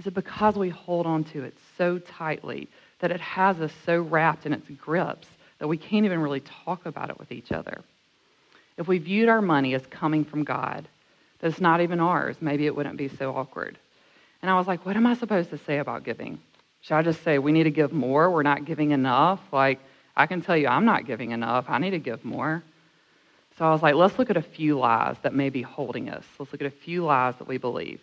Is 0.00 0.06
it 0.06 0.14
because 0.14 0.56
we 0.56 0.70
hold 0.70 1.04
on 1.04 1.24
to 1.24 1.44
it 1.44 1.52
so 1.76 1.98
tightly 1.98 2.68
that 3.00 3.10
it 3.10 3.20
has 3.20 3.60
us 3.60 3.70
so 3.84 4.00
wrapped 4.00 4.46
in 4.46 4.54
its 4.54 4.66
grips 4.70 5.28
that 5.58 5.68
we 5.68 5.76
can't 5.76 6.06
even 6.06 6.20
really 6.20 6.40
talk 6.40 6.86
about 6.86 7.10
it 7.10 7.18
with 7.18 7.30
each 7.30 7.52
other? 7.52 7.82
If 8.78 8.88
we 8.88 8.96
viewed 8.96 9.28
our 9.28 9.42
money 9.42 9.74
as 9.74 9.84
coming 9.90 10.24
from 10.24 10.42
God, 10.42 10.88
that 11.40 11.48
it's 11.48 11.60
not 11.60 11.82
even 11.82 12.00
ours, 12.00 12.36
maybe 12.40 12.64
it 12.64 12.74
wouldn't 12.74 12.96
be 12.96 13.08
so 13.08 13.36
awkward. 13.36 13.76
And 14.40 14.50
I 14.50 14.54
was 14.54 14.66
like, 14.66 14.86
what 14.86 14.96
am 14.96 15.06
I 15.06 15.12
supposed 15.12 15.50
to 15.50 15.58
say 15.58 15.76
about 15.76 16.02
giving? 16.02 16.38
Should 16.80 16.94
I 16.94 17.02
just 17.02 17.22
say 17.22 17.38
we 17.38 17.52
need 17.52 17.64
to 17.64 17.70
give 17.70 17.92
more? 17.92 18.30
We're 18.30 18.42
not 18.42 18.64
giving 18.64 18.92
enough? 18.92 19.40
Like, 19.52 19.80
I 20.16 20.24
can 20.24 20.40
tell 20.40 20.56
you 20.56 20.68
I'm 20.68 20.86
not 20.86 21.04
giving 21.04 21.32
enough. 21.32 21.66
I 21.68 21.76
need 21.76 21.90
to 21.90 21.98
give 21.98 22.24
more. 22.24 22.62
So 23.58 23.66
I 23.66 23.70
was 23.70 23.82
like, 23.82 23.96
let's 23.96 24.18
look 24.18 24.30
at 24.30 24.38
a 24.38 24.42
few 24.42 24.78
lies 24.78 25.16
that 25.24 25.34
may 25.34 25.50
be 25.50 25.60
holding 25.60 26.08
us. 26.08 26.24
Let's 26.38 26.52
look 26.52 26.62
at 26.62 26.66
a 26.66 26.70
few 26.70 27.04
lies 27.04 27.34
that 27.36 27.46
we 27.46 27.58
believe. 27.58 28.00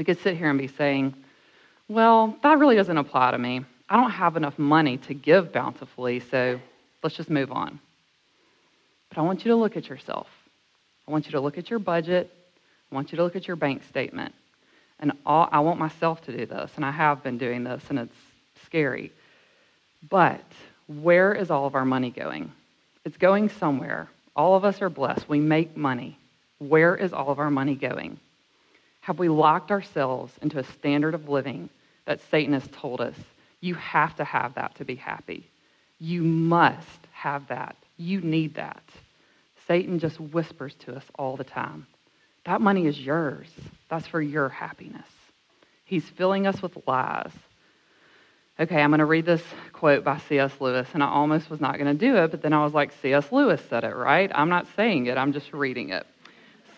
We 0.00 0.04
could 0.04 0.22
sit 0.22 0.38
here 0.38 0.48
and 0.48 0.58
be 0.58 0.66
saying, 0.66 1.12
well, 1.86 2.34
that 2.42 2.58
really 2.58 2.74
doesn't 2.74 2.96
apply 2.96 3.32
to 3.32 3.38
me. 3.38 3.66
I 3.86 3.96
don't 3.96 4.10
have 4.10 4.38
enough 4.38 4.58
money 4.58 4.96
to 4.96 5.12
give 5.12 5.52
bountifully, 5.52 6.20
so 6.20 6.58
let's 7.02 7.14
just 7.14 7.28
move 7.28 7.52
on. 7.52 7.78
But 9.10 9.18
I 9.18 9.20
want 9.20 9.44
you 9.44 9.50
to 9.50 9.56
look 9.56 9.76
at 9.76 9.90
yourself. 9.90 10.26
I 11.06 11.10
want 11.10 11.26
you 11.26 11.32
to 11.32 11.40
look 11.40 11.58
at 11.58 11.68
your 11.68 11.80
budget. 11.80 12.30
I 12.90 12.94
want 12.94 13.12
you 13.12 13.16
to 13.16 13.24
look 13.24 13.36
at 13.36 13.46
your 13.46 13.56
bank 13.56 13.82
statement. 13.90 14.34
And 15.00 15.12
all, 15.26 15.50
I 15.52 15.60
want 15.60 15.78
myself 15.78 16.24
to 16.24 16.34
do 16.34 16.46
this, 16.46 16.70
and 16.76 16.84
I 16.86 16.92
have 16.92 17.22
been 17.22 17.36
doing 17.36 17.62
this, 17.62 17.82
and 17.90 17.98
it's 17.98 18.16
scary. 18.64 19.12
But 20.08 20.46
where 20.86 21.34
is 21.34 21.50
all 21.50 21.66
of 21.66 21.74
our 21.74 21.84
money 21.84 22.08
going? 22.08 22.50
It's 23.04 23.18
going 23.18 23.50
somewhere. 23.50 24.08
All 24.34 24.56
of 24.56 24.64
us 24.64 24.80
are 24.80 24.88
blessed. 24.88 25.28
We 25.28 25.40
make 25.40 25.76
money. 25.76 26.16
Where 26.58 26.96
is 26.96 27.12
all 27.12 27.28
of 27.28 27.38
our 27.38 27.50
money 27.50 27.74
going? 27.74 28.18
Have 29.00 29.18
we 29.18 29.28
locked 29.28 29.70
ourselves 29.70 30.32
into 30.42 30.58
a 30.58 30.64
standard 30.64 31.14
of 31.14 31.28
living 31.28 31.68
that 32.04 32.20
Satan 32.30 32.52
has 32.52 32.68
told 32.72 33.00
us? 33.00 33.14
You 33.60 33.74
have 33.74 34.16
to 34.16 34.24
have 34.24 34.54
that 34.54 34.74
to 34.76 34.84
be 34.84 34.94
happy. 34.94 35.48
You 35.98 36.22
must 36.22 37.06
have 37.12 37.48
that. 37.48 37.76
You 37.96 38.20
need 38.20 38.54
that. 38.54 38.82
Satan 39.66 39.98
just 39.98 40.18
whispers 40.18 40.74
to 40.80 40.96
us 40.96 41.04
all 41.18 41.36
the 41.36 41.44
time. 41.44 41.86
That 42.44 42.60
money 42.60 42.86
is 42.86 42.98
yours. 42.98 43.48
That's 43.88 44.06
for 44.06 44.20
your 44.20 44.48
happiness. 44.48 45.06
He's 45.84 46.08
filling 46.08 46.46
us 46.46 46.62
with 46.62 46.76
lies. 46.86 47.32
Okay, 48.58 48.80
I'm 48.80 48.90
going 48.90 48.98
to 48.98 49.06
read 49.06 49.26
this 49.26 49.42
quote 49.72 50.04
by 50.04 50.18
C.S. 50.18 50.52
Lewis, 50.60 50.88
and 50.92 51.02
I 51.02 51.08
almost 51.08 51.48
was 51.48 51.60
not 51.60 51.78
going 51.78 51.96
to 51.96 52.06
do 52.06 52.16
it, 52.16 52.30
but 52.30 52.42
then 52.42 52.52
I 52.52 52.62
was 52.62 52.74
like, 52.74 52.92
C.S. 53.00 53.32
Lewis 53.32 53.60
said 53.70 53.84
it, 53.84 53.94
right? 53.94 54.30
I'm 54.34 54.50
not 54.50 54.66
saying 54.76 55.06
it, 55.06 55.16
I'm 55.16 55.32
just 55.32 55.52
reading 55.52 55.90
it. 55.90 56.06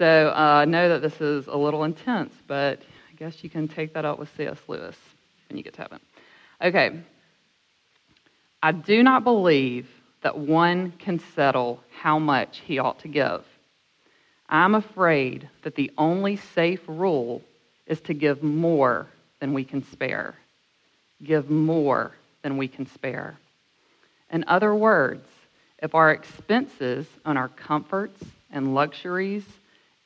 So 0.02 0.30
uh, 0.30 0.62
I 0.62 0.64
know 0.64 0.88
that 0.88 1.00
this 1.00 1.20
is 1.20 1.46
a 1.46 1.56
little 1.56 1.84
intense, 1.84 2.34
but 2.48 2.82
I 3.08 3.14
guess 3.16 3.44
you 3.44 3.48
can 3.48 3.68
take 3.68 3.94
that 3.94 4.04
up 4.04 4.18
with 4.18 4.36
C.S. 4.36 4.58
Lewis 4.66 4.96
when 5.48 5.56
you 5.56 5.62
get 5.62 5.74
to 5.74 5.82
heaven. 5.82 6.00
Okay. 6.60 6.98
I 8.64 8.72
do 8.72 9.04
not 9.04 9.22
believe 9.22 9.88
that 10.22 10.36
one 10.36 10.90
can 10.98 11.20
settle 11.36 11.84
how 12.00 12.18
much 12.18 12.62
he 12.66 12.80
ought 12.80 12.98
to 13.02 13.06
give. 13.06 13.44
I'm 14.48 14.74
afraid 14.74 15.48
that 15.62 15.76
the 15.76 15.92
only 15.96 16.34
safe 16.36 16.80
rule 16.88 17.40
is 17.86 18.00
to 18.00 18.12
give 18.12 18.42
more 18.42 19.06
than 19.38 19.52
we 19.52 19.62
can 19.62 19.84
spare. 19.92 20.34
Give 21.22 21.48
more 21.48 22.10
than 22.42 22.56
we 22.56 22.66
can 22.66 22.88
spare. 22.88 23.38
In 24.32 24.42
other 24.48 24.74
words, 24.74 25.24
If 25.80 25.94
our 25.94 26.10
expenses 26.10 27.06
on 27.24 27.36
our 27.36 27.48
comforts 27.48 28.24
and 28.50 28.74
luxuries 28.74 29.44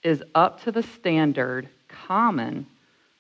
is 0.06 0.22
up 0.36 0.62
to 0.62 0.70
the 0.70 0.84
standard 0.84 1.68
common 1.88 2.64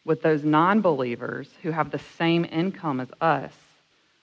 with 0.04 0.22
those 0.22 0.44
non 0.44 0.80
believers 0.80 1.48
who 1.62 1.72
have 1.72 1.90
the 1.90 1.98
same 2.16 2.44
income 2.44 3.00
as 3.00 3.08
us, 3.20 3.52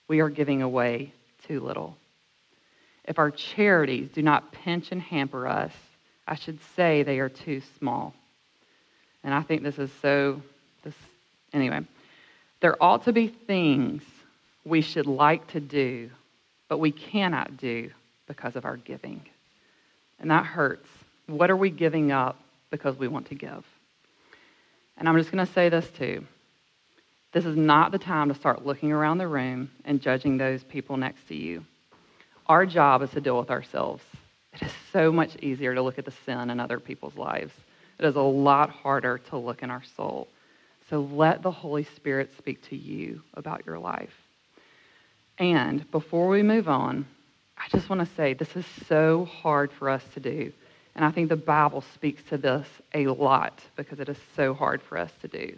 we 0.07 0.21
are 0.21 0.29
giving 0.29 0.61
away 0.61 1.11
too 1.45 1.59
little. 1.59 1.97
If 3.03 3.19
our 3.19 3.31
charities 3.31 4.07
do 4.13 4.21
not 4.21 4.53
pinch 4.53 4.93
and 4.93 5.01
hamper 5.01 5.45
us, 5.45 5.73
I 6.25 6.35
should 6.35 6.57
say 6.77 7.03
they 7.03 7.19
are 7.19 7.27
too 7.27 7.61
small. 7.79 8.13
And 9.25 9.33
I 9.33 9.41
think 9.41 9.61
this 9.61 9.77
is 9.77 9.91
so, 10.01 10.41
this, 10.85 10.95
anyway. 11.51 11.81
There 12.61 12.81
ought 12.81 13.03
to 13.03 13.11
be 13.11 13.27
things 13.27 14.03
we 14.63 14.79
should 14.79 15.05
like 15.05 15.47
to 15.47 15.59
do, 15.59 16.09
but 16.69 16.77
we 16.77 16.93
cannot 16.93 17.57
do 17.57 17.91
because 18.25 18.55
of 18.55 18.63
our 18.63 18.77
giving. 18.77 19.21
And 20.17 20.31
that 20.31 20.45
hurts. 20.45 20.87
What 21.27 21.51
are 21.51 21.57
we 21.57 21.69
giving 21.69 22.13
up 22.13 22.37
because 22.73 22.97
we 22.97 23.07
want 23.07 23.27
to 23.27 23.35
give? 23.35 23.63
And 24.97 25.07
I'm 25.07 25.15
just 25.15 25.31
going 25.31 25.45
to 25.45 25.53
say 25.53 25.69
this 25.69 25.87
too. 25.91 26.25
This 27.31 27.45
is 27.45 27.55
not 27.55 27.91
the 27.91 27.99
time 27.99 28.29
to 28.29 28.33
start 28.33 28.65
looking 28.65 28.91
around 28.91 29.19
the 29.19 29.27
room 29.27 29.69
and 29.85 30.01
judging 30.01 30.37
those 30.37 30.63
people 30.63 30.97
next 30.97 31.27
to 31.27 31.35
you. 31.35 31.65
Our 32.47 32.65
job 32.65 33.03
is 33.03 33.11
to 33.11 33.21
deal 33.21 33.37
with 33.37 33.51
ourselves. 33.51 34.03
It 34.53 34.63
is 34.63 34.71
so 34.91 35.11
much 35.11 35.35
easier 35.35 35.75
to 35.75 35.83
look 35.83 35.99
at 35.99 36.05
the 36.05 36.13
sin 36.25 36.49
in 36.49 36.59
other 36.59 36.79
people's 36.79 37.15
lives. 37.15 37.53
It 37.99 38.05
is 38.05 38.15
a 38.15 38.21
lot 38.21 38.71
harder 38.71 39.19
to 39.29 39.37
look 39.37 39.61
in 39.61 39.69
our 39.69 39.83
soul. 39.95 40.27
So 40.89 41.01
let 41.01 41.43
the 41.43 41.51
Holy 41.51 41.83
Spirit 41.83 42.31
speak 42.39 42.67
to 42.69 42.75
you 42.75 43.21
about 43.35 43.67
your 43.67 43.77
life. 43.77 44.13
And 45.37 45.89
before 45.91 46.27
we 46.27 46.41
move 46.41 46.67
on, 46.67 47.05
I 47.55 47.67
just 47.69 47.87
want 47.87 48.07
to 48.07 48.15
say 48.15 48.33
this 48.33 48.55
is 48.55 48.65
so 48.87 49.25
hard 49.25 49.71
for 49.71 49.91
us 49.91 50.03
to 50.15 50.19
do. 50.19 50.51
And 50.95 51.03
I 51.03 51.11
think 51.11 51.29
the 51.29 51.35
Bible 51.35 51.83
speaks 51.93 52.21
to 52.29 52.37
this 52.37 52.67
a 52.93 53.07
lot 53.07 53.59
because 53.75 53.99
it 53.99 54.09
is 54.09 54.17
so 54.35 54.53
hard 54.53 54.81
for 54.81 54.97
us 54.97 55.11
to 55.21 55.27
do. 55.27 55.57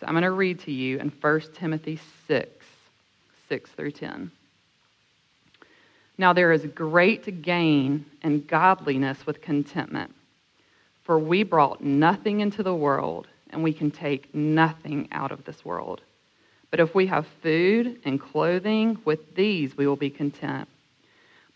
So 0.00 0.06
I'm 0.06 0.12
going 0.12 0.22
to 0.24 0.30
read 0.30 0.60
to 0.60 0.72
you 0.72 0.98
in 0.98 1.10
1 1.20 1.40
Timothy 1.54 1.98
6, 2.28 2.66
6 3.48 3.70
through 3.70 3.92
10. 3.92 4.30
Now 6.18 6.32
there 6.32 6.52
is 6.52 6.64
great 6.66 7.42
gain 7.42 8.04
in 8.22 8.44
godliness 8.44 9.26
with 9.26 9.40
contentment, 9.40 10.14
for 11.04 11.18
we 11.18 11.42
brought 11.42 11.82
nothing 11.82 12.40
into 12.40 12.62
the 12.62 12.74
world, 12.74 13.26
and 13.50 13.62
we 13.62 13.72
can 13.72 13.90
take 13.90 14.34
nothing 14.34 15.08
out 15.12 15.32
of 15.32 15.44
this 15.44 15.64
world. 15.64 16.02
But 16.70 16.80
if 16.80 16.94
we 16.94 17.06
have 17.06 17.26
food 17.42 18.00
and 18.04 18.20
clothing, 18.20 18.98
with 19.04 19.34
these 19.34 19.76
we 19.76 19.86
will 19.86 19.96
be 19.96 20.10
content. 20.10 20.68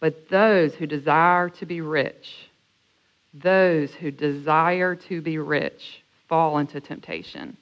But 0.00 0.28
those 0.28 0.74
who 0.74 0.86
desire 0.86 1.48
to 1.50 1.66
be 1.66 1.80
rich, 1.80 2.47
those 3.34 3.92
who 3.94 4.10
desire 4.10 4.94
to 4.94 5.20
be 5.20 5.38
rich, 5.38 6.02
fall 6.28 6.58
into 6.58 6.80
temptation, 6.80 7.56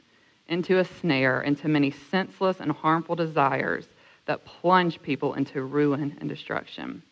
into 0.49 0.78
a 0.78 0.85
snare, 0.85 1.42
into 1.42 1.68
many 1.68 1.90
senseless 1.90 2.61
and 2.61 2.70
harmful 2.70 3.16
desires 3.16 3.87
that 4.26 4.44
plunge 4.44 5.00
people 5.02 5.35
into 5.35 5.62
ruin 5.62 6.16
and 6.20 6.28
destruction. 6.28 7.02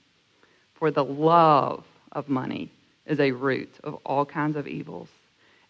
For 0.74 0.90
the 0.90 1.04
love 1.04 1.84
of 2.12 2.28
money 2.28 2.70
is 3.06 3.20
a 3.20 3.32
root 3.32 3.72
of 3.82 3.94
all 4.04 4.24
kinds 4.24 4.56
of 4.56 4.66
evils. 4.66 5.08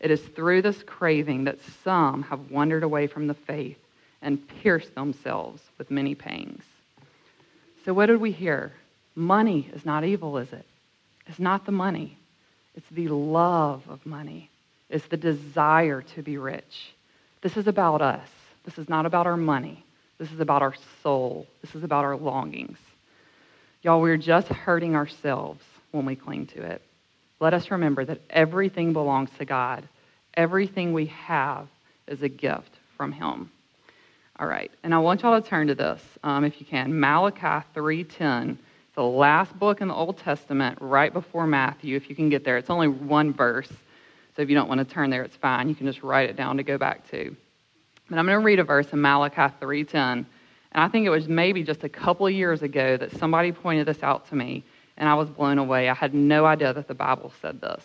It 0.01 0.11
is 0.11 0.21
through 0.21 0.63
this 0.63 0.83
craving 0.83 1.45
that 1.45 1.61
some 1.83 2.23
have 2.25 2.51
wandered 2.51 2.83
away 2.83 3.07
from 3.07 3.27
the 3.27 3.35
faith 3.35 3.79
and 4.23 4.47
pierced 4.63 4.95
themselves 4.95 5.63
with 5.79 5.91
many 5.91 6.15
pangs. 6.15 6.65
So, 7.85 7.93
what 7.93 8.07
did 8.07 8.21
we 8.21 8.33
hear? 8.33 8.73
Money 9.15 9.71
is 9.73 9.85
not 9.85 10.05
evil, 10.05 10.39
is 10.39 10.53
it? 10.53 10.65
It's 11.27 11.39
not 11.39 11.67
the 11.67 11.73
money, 11.73 12.17
it's 12.75 12.89
the 12.91 13.09
love 13.09 13.83
of 13.89 14.05
money, 14.05 14.51
it's 14.91 15.07
the 15.09 15.17
desire 15.17 16.03
to 16.03 16.23
be 16.23 16.39
rich. 16.39 16.93
This 17.43 17.57
is 17.57 17.67
about 17.67 18.01
us. 18.01 18.29
This 18.65 18.79
is 18.79 18.89
not 18.89 19.07
about 19.07 19.27
our 19.27 19.37
money. 19.37 19.85
This 20.19 20.33
is 20.33 20.41
about 20.41 20.63
our 20.63 20.75
soul. 21.03 21.47
This 21.61 21.75
is 21.75 21.85
about 21.85 22.05
our 22.05 22.17
longings. 22.17 22.79
Y'all, 23.83 24.01
we're 24.01 24.17
just 24.17 24.49
hurting 24.49 24.97
ourselves 24.97 25.63
when 25.91 26.07
we 26.07 26.17
cling 26.17 26.47
to 26.47 26.63
it. 26.63 26.81
Let 27.41 27.53
us 27.53 27.71
remember 27.71 28.05
that 28.07 28.21
everything 28.31 28.93
belongs 28.93 29.29
to 29.39 29.45
God. 29.45 29.87
Everything 30.35 30.93
we 30.93 31.07
have 31.07 31.69
is 32.07 32.23
a 32.23 32.29
gift 32.29 32.71
from 32.97 33.13
Him. 33.13 33.51
All 34.39 34.47
right, 34.47 34.71
and 34.83 34.95
I 34.95 34.99
want 34.99 35.23
y'all 35.23 35.41
to 35.41 35.47
turn 35.47 35.67
to 35.69 35.75
this, 35.75 36.01
um, 36.23 36.45
if 36.45 36.59
you 36.61 36.67
can. 36.67 36.99
Malachi 36.99 37.65
3:10, 37.75 38.59
the 38.95 39.03
last 39.03 39.59
book 39.59 39.81
in 39.81 39.89
the 39.89 39.95
Old 39.95 40.19
Testament, 40.19 40.79
right 40.81 41.13
before 41.13 41.47
Matthew. 41.47 41.97
If 41.97 42.09
you 42.09 42.15
can 42.15 42.29
get 42.29 42.45
there, 42.45 42.57
it's 42.59 42.71
only 42.71 42.89
one 42.89 43.33
verse, 43.33 43.71
so 44.37 44.43
if 44.43 44.49
you 44.49 44.55
don't 44.55 44.69
want 44.69 44.79
to 44.79 44.85
turn 44.85 45.11
there, 45.11 45.23
it's 45.23 45.37
fine. 45.37 45.69
You 45.69 45.75
can 45.75 45.87
just 45.87 46.03
write 46.03 46.31
it 46.31 46.37
down 46.37 46.57
to 46.57 46.63
go 46.63 46.79
back 46.79 47.09
to. 47.11 47.37
But 48.09 48.19
I'm 48.19 48.27
going 48.27 48.39
to 48.39 48.45
read 48.45 48.59
a 48.59 48.65
verse 48.65 48.93
in 48.93 49.01
Malachi 49.01 49.55
3:10. 49.61 49.95
And 49.95 50.27
I 50.83 50.89
think 50.89 51.07
it 51.07 51.11
was 51.11 51.29
maybe 51.29 51.63
just 51.63 51.85
a 51.85 51.89
couple 51.89 52.27
of 52.27 52.33
years 52.33 52.63
ago 52.63 52.97
that 52.97 53.17
somebody 53.19 53.53
pointed 53.53 53.87
this 53.87 54.03
out 54.03 54.29
to 54.29 54.37
me, 54.37 54.65
and 54.97 55.09
I 55.09 55.15
was 55.15 55.29
blown 55.29 55.59
away. 55.59 55.89
I 55.89 55.95
had 55.95 56.15
no 56.15 56.45
idea 56.47 56.73
that 56.73 56.89
the 56.89 56.95
Bible 56.95 57.33
said 57.41 57.61
this. 57.61 57.85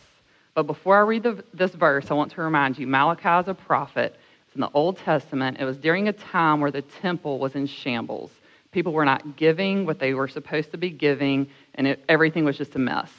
But 0.56 0.63
before 0.63 0.98
I 0.98 1.01
read 1.01 1.24
the, 1.24 1.44
this 1.54 1.72
verse, 1.72 2.10
I 2.10 2.16
want 2.16 2.32
to 2.34 2.42
remind 2.42 2.78
you 2.78 2.88
Malachi 2.88 3.30
is 3.30 3.48
a 3.48 3.54
prophet. 3.54 4.16
It's 4.48 4.56
in 4.56 4.62
the 4.62 4.72
Old 4.74 4.98
Testament. 4.98 5.58
It 5.60 5.66
was 5.66 5.78
during 5.78 6.08
a 6.08 6.13
time 6.13 6.60
where 6.60 6.72
the 6.72 6.82
temple 6.82 7.38
was 7.39 7.56
in 7.56 7.68
shambles. 7.68 8.32
People 8.71 8.93
were 8.93 9.05
not 9.05 9.35
giving 9.35 9.85
what 9.85 9.99
they 9.99 10.13
were 10.13 10.27
supposed 10.27 10.71
to 10.71 10.77
be 10.77 10.89
giving, 10.89 11.47
and 11.75 11.88
it, 11.88 12.03
everything 12.07 12.45
was 12.45 12.57
just 12.57 12.75
a 12.75 12.79
mess. 12.79 13.09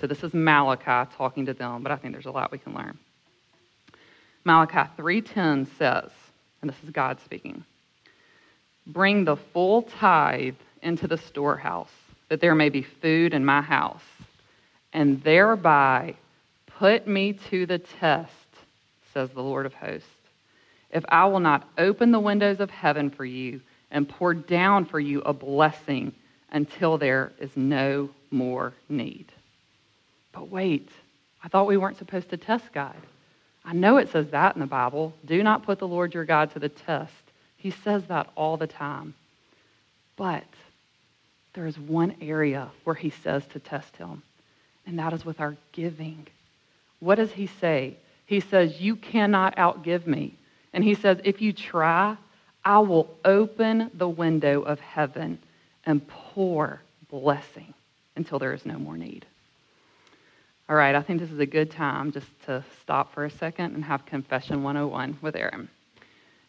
So 0.00 0.06
this 0.06 0.22
is 0.22 0.32
Malachi 0.32 1.10
talking 1.16 1.46
to 1.46 1.54
them, 1.54 1.82
but 1.82 1.92
I 1.92 1.96
think 1.96 2.14
there's 2.14 2.26
a 2.26 2.30
lot 2.30 2.52
we 2.52 2.58
can 2.58 2.74
learn. 2.74 2.98
Malachi 4.44 4.90
3:10 4.96 5.66
says, 5.78 6.10
and 6.60 6.70
this 6.70 6.82
is 6.84 6.90
God 6.90 7.18
speaking. 7.20 7.64
Bring 8.86 9.24
the 9.24 9.36
full 9.36 9.82
tithe 9.82 10.54
into 10.82 11.08
the 11.08 11.18
storehouse, 11.18 11.90
that 12.28 12.40
there 12.40 12.54
may 12.54 12.68
be 12.68 12.82
food 12.82 13.34
in 13.34 13.44
my 13.44 13.60
house, 13.60 14.04
and 14.92 15.22
thereby 15.22 16.14
put 16.78 17.06
me 17.06 17.32
to 17.50 17.66
the 17.66 17.78
test, 17.78 18.30
says 19.12 19.30
the 19.30 19.42
Lord 19.42 19.66
of 19.66 19.74
hosts. 19.74 20.08
If 20.90 21.04
I 21.08 21.26
will 21.26 21.40
not 21.40 21.68
open 21.76 22.12
the 22.12 22.20
windows 22.20 22.60
of 22.60 22.70
heaven 22.70 23.10
for 23.10 23.24
you 23.24 23.60
and 23.96 24.06
pour 24.06 24.34
down 24.34 24.84
for 24.84 25.00
you 25.00 25.22
a 25.22 25.32
blessing 25.32 26.12
until 26.50 26.98
there 26.98 27.32
is 27.40 27.56
no 27.56 28.10
more 28.30 28.74
need. 28.90 29.24
But 30.32 30.50
wait, 30.50 30.90
I 31.42 31.48
thought 31.48 31.66
we 31.66 31.78
weren't 31.78 31.96
supposed 31.96 32.28
to 32.28 32.36
test 32.36 32.74
God. 32.74 32.94
I 33.64 33.72
know 33.72 33.96
it 33.96 34.10
says 34.10 34.28
that 34.32 34.54
in 34.54 34.60
the 34.60 34.66
Bible. 34.66 35.14
Do 35.24 35.42
not 35.42 35.62
put 35.62 35.78
the 35.78 35.88
Lord 35.88 36.12
your 36.12 36.26
God 36.26 36.50
to 36.52 36.58
the 36.58 36.68
test. 36.68 37.14
He 37.56 37.70
says 37.70 38.04
that 38.08 38.28
all 38.36 38.58
the 38.58 38.66
time. 38.66 39.14
But 40.16 40.44
there 41.54 41.66
is 41.66 41.78
one 41.78 42.16
area 42.20 42.70
where 42.84 42.94
he 42.94 43.08
says 43.08 43.46
to 43.54 43.60
test 43.60 43.96
him, 43.96 44.22
and 44.84 44.98
that 44.98 45.14
is 45.14 45.24
with 45.24 45.40
our 45.40 45.56
giving. 45.72 46.26
What 47.00 47.14
does 47.14 47.32
he 47.32 47.46
say? 47.46 47.96
He 48.26 48.40
says, 48.40 48.78
You 48.78 48.94
cannot 48.94 49.56
outgive 49.56 50.06
me. 50.06 50.34
And 50.74 50.84
he 50.84 50.94
says, 50.94 51.18
If 51.24 51.40
you 51.40 51.54
try, 51.54 52.18
I 52.66 52.80
will 52.80 53.08
open 53.24 53.92
the 53.94 54.08
window 54.08 54.62
of 54.62 54.80
heaven 54.80 55.38
and 55.84 56.06
pour 56.08 56.82
blessing 57.08 57.72
until 58.16 58.40
there 58.40 58.52
is 58.52 58.66
no 58.66 58.76
more 58.76 58.96
need. 58.96 59.24
All 60.68 60.74
right, 60.74 60.96
I 60.96 61.00
think 61.00 61.20
this 61.20 61.30
is 61.30 61.38
a 61.38 61.46
good 61.46 61.70
time 61.70 62.10
just 62.10 62.26
to 62.46 62.64
stop 62.82 63.14
for 63.14 63.24
a 63.24 63.30
second 63.30 63.76
and 63.76 63.84
have 63.84 64.04
Confession 64.04 64.64
101 64.64 65.18
with 65.22 65.36
Erin. 65.36 65.68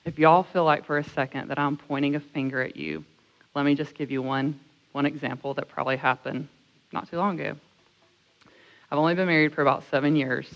If 0.06 0.18
y'all 0.18 0.42
feel 0.42 0.64
like 0.64 0.86
for 0.86 0.98
a 0.98 1.04
second 1.04 1.50
that 1.50 1.60
I'm 1.60 1.78
pointing 1.78 2.16
a 2.16 2.20
finger 2.20 2.64
at 2.64 2.76
you, 2.76 3.06
let 3.54 3.64
me 3.64 3.76
just 3.76 3.94
give 3.94 4.10
you 4.10 4.24
one, 4.24 4.60
one 4.94 5.06
example 5.06 5.54
that 5.54 5.70
probably 5.70 5.98
happened 5.98 6.48
not 6.92 7.08
too 7.12 7.18
long 7.18 7.40
ago. 7.40 7.56
I've 8.90 8.98
only 8.98 9.14
been 9.14 9.28
married 9.28 9.54
for 9.54 9.62
about 9.62 9.84
seven 9.92 10.16
years, 10.16 10.52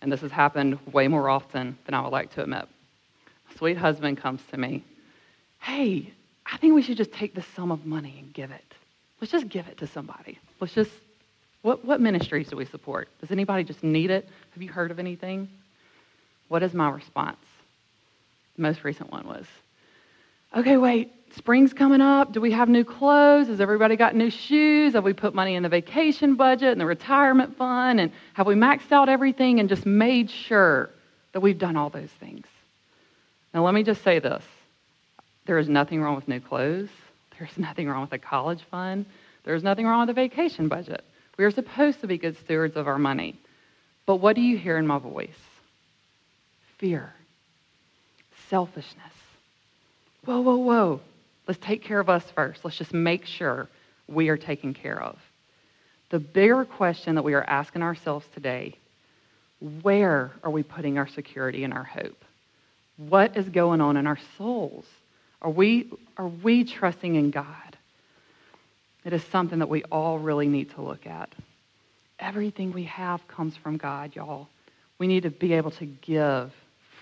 and 0.00 0.10
this 0.10 0.22
has 0.22 0.30
happened 0.30 0.78
way 0.90 1.06
more 1.06 1.28
often 1.28 1.76
than 1.84 1.92
I 1.92 2.00
would 2.00 2.12
like 2.12 2.32
to 2.36 2.42
admit. 2.44 2.64
Sweet 3.58 3.76
husband 3.76 4.16
comes 4.16 4.40
to 4.50 4.56
me, 4.56 4.82
Hey, 5.62 6.12
I 6.44 6.58
think 6.58 6.74
we 6.74 6.82
should 6.82 6.96
just 6.96 7.12
take 7.12 7.34
this 7.34 7.46
sum 7.54 7.70
of 7.70 7.86
money 7.86 8.16
and 8.18 8.32
give 8.34 8.50
it. 8.50 8.64
Let's 9.20 9.32
just 9.32 9.48
give 9.48 9.68
it 9.68 9.78
to 9.78 9.86
somebody. 9.86 10.38
Let's 10.60 10.74
just 10.74 10.90
what, 11.62 11.84
what 11.84 12.00
ministries 12.00 12.48
do 12.48 12.56
we 12.56 12.64
support? 12.64 13.08
Does 13.20 13.30
anybody 13.30 13.62
just 13.64 13.82
need 13.84 14.10
it? 14.10 14.28
Have 14.52 14.62
you 14.62 14.68
heard 14.68 14.90
of 14.90 14.98
anything? 14.98 15.48
What 16.48 16.62
is 16.62 16.74
my 16.74 16.90
response? 16.90 17.38
The 18.56 18.62
most 18.62 18.84
recent 18.84 19.10
one 19.10 19.26
was, 19.26 19.46
okay, 20.54 20.76
wait, 20.76 21.12
spring's 21.36 21.72
coming 21.72 22.00
up. 22.00 22.32
Do 22.32 22.40
we 22.40 22.50
have 22.50 22.68
new 22.68 22.84
clothes? 22.84 23.46
Has 23.46 23.60
everybody 23.60 23.94
got 23.94 24.16
new 24.16 24.28
shoes? 24.28 24.94
Have 24.94 25.04
we 25.04 25.12
put 25.12 25.34
money 25.34 25.54
in 25.54 25.62
the 25.62 25.68
vacation 25.68 26.34
budget 26.34 26.72
and 26.72 26.80
the 26.80 26.86
retirement 26.86 27.56
fund? 27.56 28.00
And 28.00 28.10
have 28.34 28.48
we 28.48 28.54
maxed 28.54 28.90
out 28.90 29.08
everything 29.08 29.60
and 29.60 29.68
just 29.68 29.86
made 29.86 30.30
sure 30.30 30.90
that 31.30 31.40
we've 31.40 31.58
done 31.58 31.76
all 31.76 31.90
those 31.90 32.10
things? 32.10 32.46
Now, 33.54 33.64
let 33.64 33.72
me 33.72 33.84
just 33.84 34.02
say 34.02 34.18
this 34.18 34.44
there 35.46 35.58
is 35.58 35.68
nothing 35.68 36.00
wrong 36.00 36.14
with 36.14 36.28
new 36.28 36.40
clothes, 36.40 36.90
there's 37.38 37.58
nothing 37.58 37.88
wrong 37.88 38.02
with 38.02 38.12
a 38.12 38.18
college 38.18 38.62
fund. 38.70 39.06
There's 39.44 39.62
nothing 39.62 39.86
wrong 39.86 40.00
with 40.00 40.10
a 40.10 40.14
vacation 40.14 40.68
budget. 40.68 41.04
We 41.36 41.44
are 41.44 41.50
supposed 41.50 42.00
to 42.00 42.06
be 42.06 42.18
good 42.18 42.36
stewards 42.38 42.76
of 42.76 42.86
our 42.86 42.98
money. 42.98 43.36
But 44.06 44.16
what 44.16 44.36
do 44.36 44.42
you 44.42 44.56
hear 44.56 44.78
in 44.78 44.86
my 44.86 44.98
voice? 44.98 45.30
Fear, 46.78 47.12
selfishness. 48.48 49.12
Whoa, 50.24 50.40
whoa, 50.40 50.56
whoa. 50.56 51.00
Let's 51.48 51.58
take 51.60 51.82
care 51.82 51.98
of 51.98 52.08
us 52.08 52.24
first. 52.34 52.64
Let's 52.64 52.76
just 52.76 52.94
make 52.94 53.26
sure 53.26 53.68
we 54.06 54.28
are 54.28 54.36
taken 54.36 54.74
care 54.74 55.00
of. 55.02 55.18
The 56.10 56.20
bigger 56.20 56.64
question 56.64 57.16
that 57.16 57.22
we 57.22 57.34
are 57.34 57.42
asking 57.42 57.82
ourselves 57.82 58.26
today 58.34 58.76
where 59.82 60.32
are 60.42 60.50
we 60.50 60.62
putting 60.64 60.98
our 60.98 61.06
security 61.06 61.62
and 61.62 61.72
our 61.72 61.84
hope? 61.84 62.24
What 62.96 63.36
is 63.36 63.48
going 63.48 63.80
on 63.80 63.96
in 63.96 64.06
our 64.06 64.18
souls? 64.36 64.84
Are 65.42 65.50
we, 65.50 65.90
are 66.16 66.28
we 66.28 66.64
trusting 66.64 67.16
in 67.16 67.30
God? 67.30 67.76
It 69.04 69.12
is 69.12 69.24
something 69.24 69.58
that 69.58 69.68
we 69.68 69.82
all 69.84 70.18
really 70.18 70.46
need 70.46 70.70
to 70.70 70.82
look 70.82 71.06
at. 71.06 71.30
Everything 72.20 72.72
we 72.72 72.84
have 72.84 73.26
comes 73.26 73.56
from 73.56 73.76
God, 73.76 74.14
y'all. 74.14 74.48
We 74.98 75.08
need 75.08 75.24
to 75.24 75.30
be 75.30 75.54
able 75.54 75.72
to 75.72 75.86
give 75.86 76.52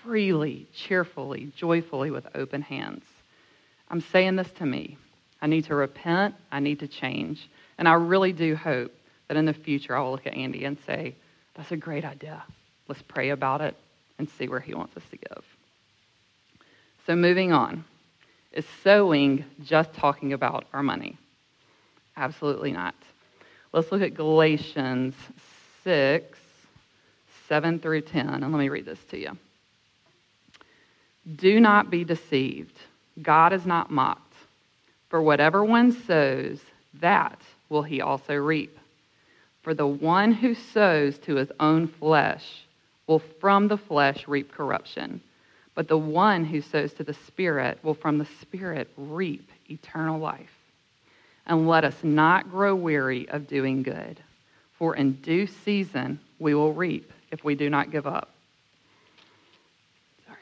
freely, 0.03 0.67
cheerfully, 0.73 1.51
joyfully, 1.55 2.09
with 2.09 2.25
open 2.33 2.63
hands. 2.63 3.03
I'm 3.89 4.01
saying 4.01 4.35
this 4.35 4.49
to 4.57 4.65
me. 4.65 4.97
I 5.39 5.47
need 5.47 5.65
to 5.65 5.75
repent. 5.75 6.33
I 6.51 6.59
need 6.59 6.79
to 6.79 6.87
change. 6.87 7.47
And 7.77 7.87
I 7.87 7.93
really 7.93 8.33
do 8.33 8.55
hope 8.55 8.91
that 9.27 9.37
in 9.37 9.45
the 9.45 9.53
future 9.53 9.95
I 9.95 10.01
will 10.01 10.11
look 10.11 10.25
at 10.25 10.33
Andy 10.33 10.65
and 10.65 10.77
say, 10.87 11.15
that's 11.53 11.71
a 11.71 11.77
great 11.77 12.05
idea. 12.05 12.43
Let's 12.87 13.03
pray 13.03 13.29
about 13.29 13.61
it 13.61 13.75
and 14.17 14.27
see 14.27 14.47
where 14.47 14.59
he 14.59 14.73
wants 14.73 14.97
us 14.97 15.03
to 15.11 15.17
give. 15.17 15.43
So, 17.05 17.15
moving 17.15 17.51
on. 17.51 17.85
Is 18.51 18.65
sowing 18.83 19.45
just 19.63 19.93
talking 19.93 20.33
about 20.33 20.65
our 20.73 20.83
money? 20.83 21.17
Absolutely 22.17 22.71
not. 22.71 22.95
Let's 23.71 23.91
look 23.91 24.01
at 24.01 24.13
Galatians 24.13 25.15
6, 25.83 26.37
7 27.47 27.79
through 27.79 28.01
10, 28.01 28.29
and 28.29 28.51
let 28.51 28.59
me 28.59 28.69
read 28.69 28.85
this 28.85 29.03
to 29.11 29.17
you. 29.17 29.37
Do 31.35 31.59
not 31.59 31.89
be 31.89 32.03
deceived. 32.03 32.77
God 33.21 33.53
is 33.53 33.65
not 33.65 33.91
mocked. 33.91 34.33
For 35.09 35.21
whatever 35.21 35.63
one 35.63 35.91
sows, 35.91 36.59
that 36.95 37.39
will 37.69 37.83
he 37.83 38.01
also 38.01 38.35
reap. 38.35 38.77
For 39.61 39.73
the 39.73 39.87
one 39.87 40.33
who 40.33 40.55
sows 40.55 41.17
to 41.19 41.35
his 41.35 41.51
own 41.59 41.87
flesh 41.87 42.63
will 43.07 43.19
from 43.19 43.67
the 43.67 43.77
flesh 43.77 44.27
reap 44.27 44.51
corruption, 44.51 45.21
but 45.75 45.87
the 45.87 45.97
one 45.97 46.43
who 46.43 46.61
sows 46.61 46.93
to 46.93 47.03
the 47.03 47.13
Spirit 47.13 47.79
will 47.83 47.93
from 47.93 48.17
the 48.17 48.27
Spirit 48.41 48.89
reap 48.97 49.49
eternal 49.69 50.19
life. 50.19 50.51
And 51.45 51.67
let 51.67 51.83
us 51.83 51.95
not 52.03 52.51
grow 52.51 52.75
weary 52.75 53.27
of 53.29 53.47
doing 53.47 53.83
good, 53.83 54.19
for 54.77 54.95
in 54.95 55.13
due 55.13 55.47
season 55.47 56.19
we 56.39 56.53
will 56.53 56.73
reap 56.73 57.11
if 57.31 57.43
we 57.43 57.55
do 57.55 57.69
not 57.69 57.91
give 57.91 58.05
up. 58.05 58.29
Sorry. 60.27 60.37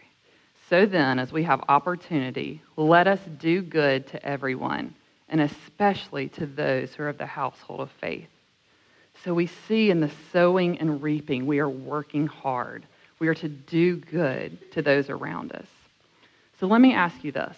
So 0.70 0.86
then, 0.86 1.20
as 1.20 1.32
we 1.32 1.44
have 1.44 1.64
opportunity, 1.70 2.62
let 2.76 3.08
us 3.08 3.20
do 3.40 3.62
good 3.62 4.08
to 4.08 4.26
everyone, 4.26 4.94
and 5.30 5.42
especially 5.42 6.30
to 6.30 6.46
those 6.46 6.94
who 6.94 7.04
are 7.04 7.10
of 7.10 7.18
the 7.18 7.26
household 7.26 7.80
of 7.80 7.92
faith. 7.92 8.30
So 9.24 9.34
we 9.34 9.48
see 9.48 9.90
in 9.90 10.00
the 10.00 10.12
sowing 10.32 10.80
and 10.80 11.02
reaping, 11.04 11.46
we 11.46 11.60
are 11.60 11.70
working 11.70 12.28
hard. 12.28 12.84
We 13.20 13.28
are 13.28 13.36
to 13.36 13.50
do 13.50 13.98
good 13.98 14.72
to 14.74 14.82
those 14.82 15.10
around 15.10 15.52
us. 15.52 15.68
So 16.60 16.68
let 16.68 16.82
me 16.82 16.94
ask 16.94 17.24
you 17.24 17.32
this 17.32 17.56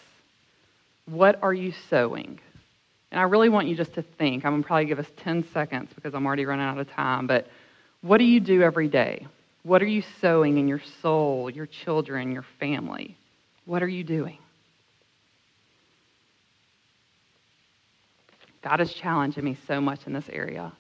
What 1.06 1.40
are 1.42 1.54
you 1.54 1.74
sowing? 1.90 2.40
And 3.12 3.20
I 3.20 3.24
really 3.24 3.50
want 3.50 3.68
you 3.68 3.76
just 3.76 3.96
to 3.96 4.02
think. 4.02 4.46
I'm 4.46 4.54
going 4.54 4.64
to 4.64 4.68
probably 4.68 4.86
give 4.86 5.00
us 5.00 5.08
10 5.18 5.46
seconds 5.52 5.92
because 5.94 6.14
I'm 6.14 6.26
already 6.26 6.46
running 6.46 6.66
out 6.66 6.78
of 6.78 6.90
time. 6.90 7.28
But 7.28 7.48
what 8.02 8.20
do 8.20 8.24
you 8.24 8.40
do 8.40 8.62
every 8.62 8.88
day? 8.88 9.28
What 9.64 9.82
are 9.82 9.88
you 9.88 10.02
sowing 10.22 10.58
in 10.58 10.70
your 10.70 10.82
soul, 11.02 11.50
your 11.50 11.66
children, 11.66 12.32
your 12.32 12.46
family? 12.60 13.18
What 13.66 13.84
are 13.84 13.88
you 13.88 14.06
doing? 14.06 14.38
God 18.64 18.80
is 18.80 18.94
challenging 18.94 19.44
me 19.44 19.58
so 19.68 19.82
much 19.82 20.08
in 20.08 20.14
this 20.14 20.30
area 20.30 20.72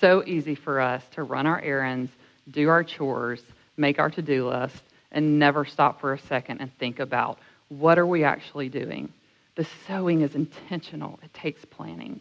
so 0.00 0.22
easy 0.26 0.54
for 0.54 0.80
us 0.80 1.02
to 1.14 1.22
run 1.22 1.46
our 1.46 1.60
errands, 1.60 2.10
do 2.50 2.68
our 2.68 2.84
chores, 2.84 3.42
make 3.76 3.98
our 3.98 4.10
to 4.10 4.22
do 4.22 4.48
list, 4.48 4.82
and 5.12 5.38
never 5.38 5.64
stop 5.64 6.00
for 6.00 6.12
a 6.12 6.18
second 6.18 6.60
and 6.60 6.76
think 6.78 6.98
about 6.98 7.38
what 7.68 7.98
are 7.98 8.06
we 8.06 8.24
actually 8.24 8.68
doing. 8.68 9.12
The 9.56 9.66
sowing 9.86 10.22
is 10.22 10.34
intentional, 10.34 11.18
it 11.22 11.32
takes 11.32 11.64
planning. 11.64 12.20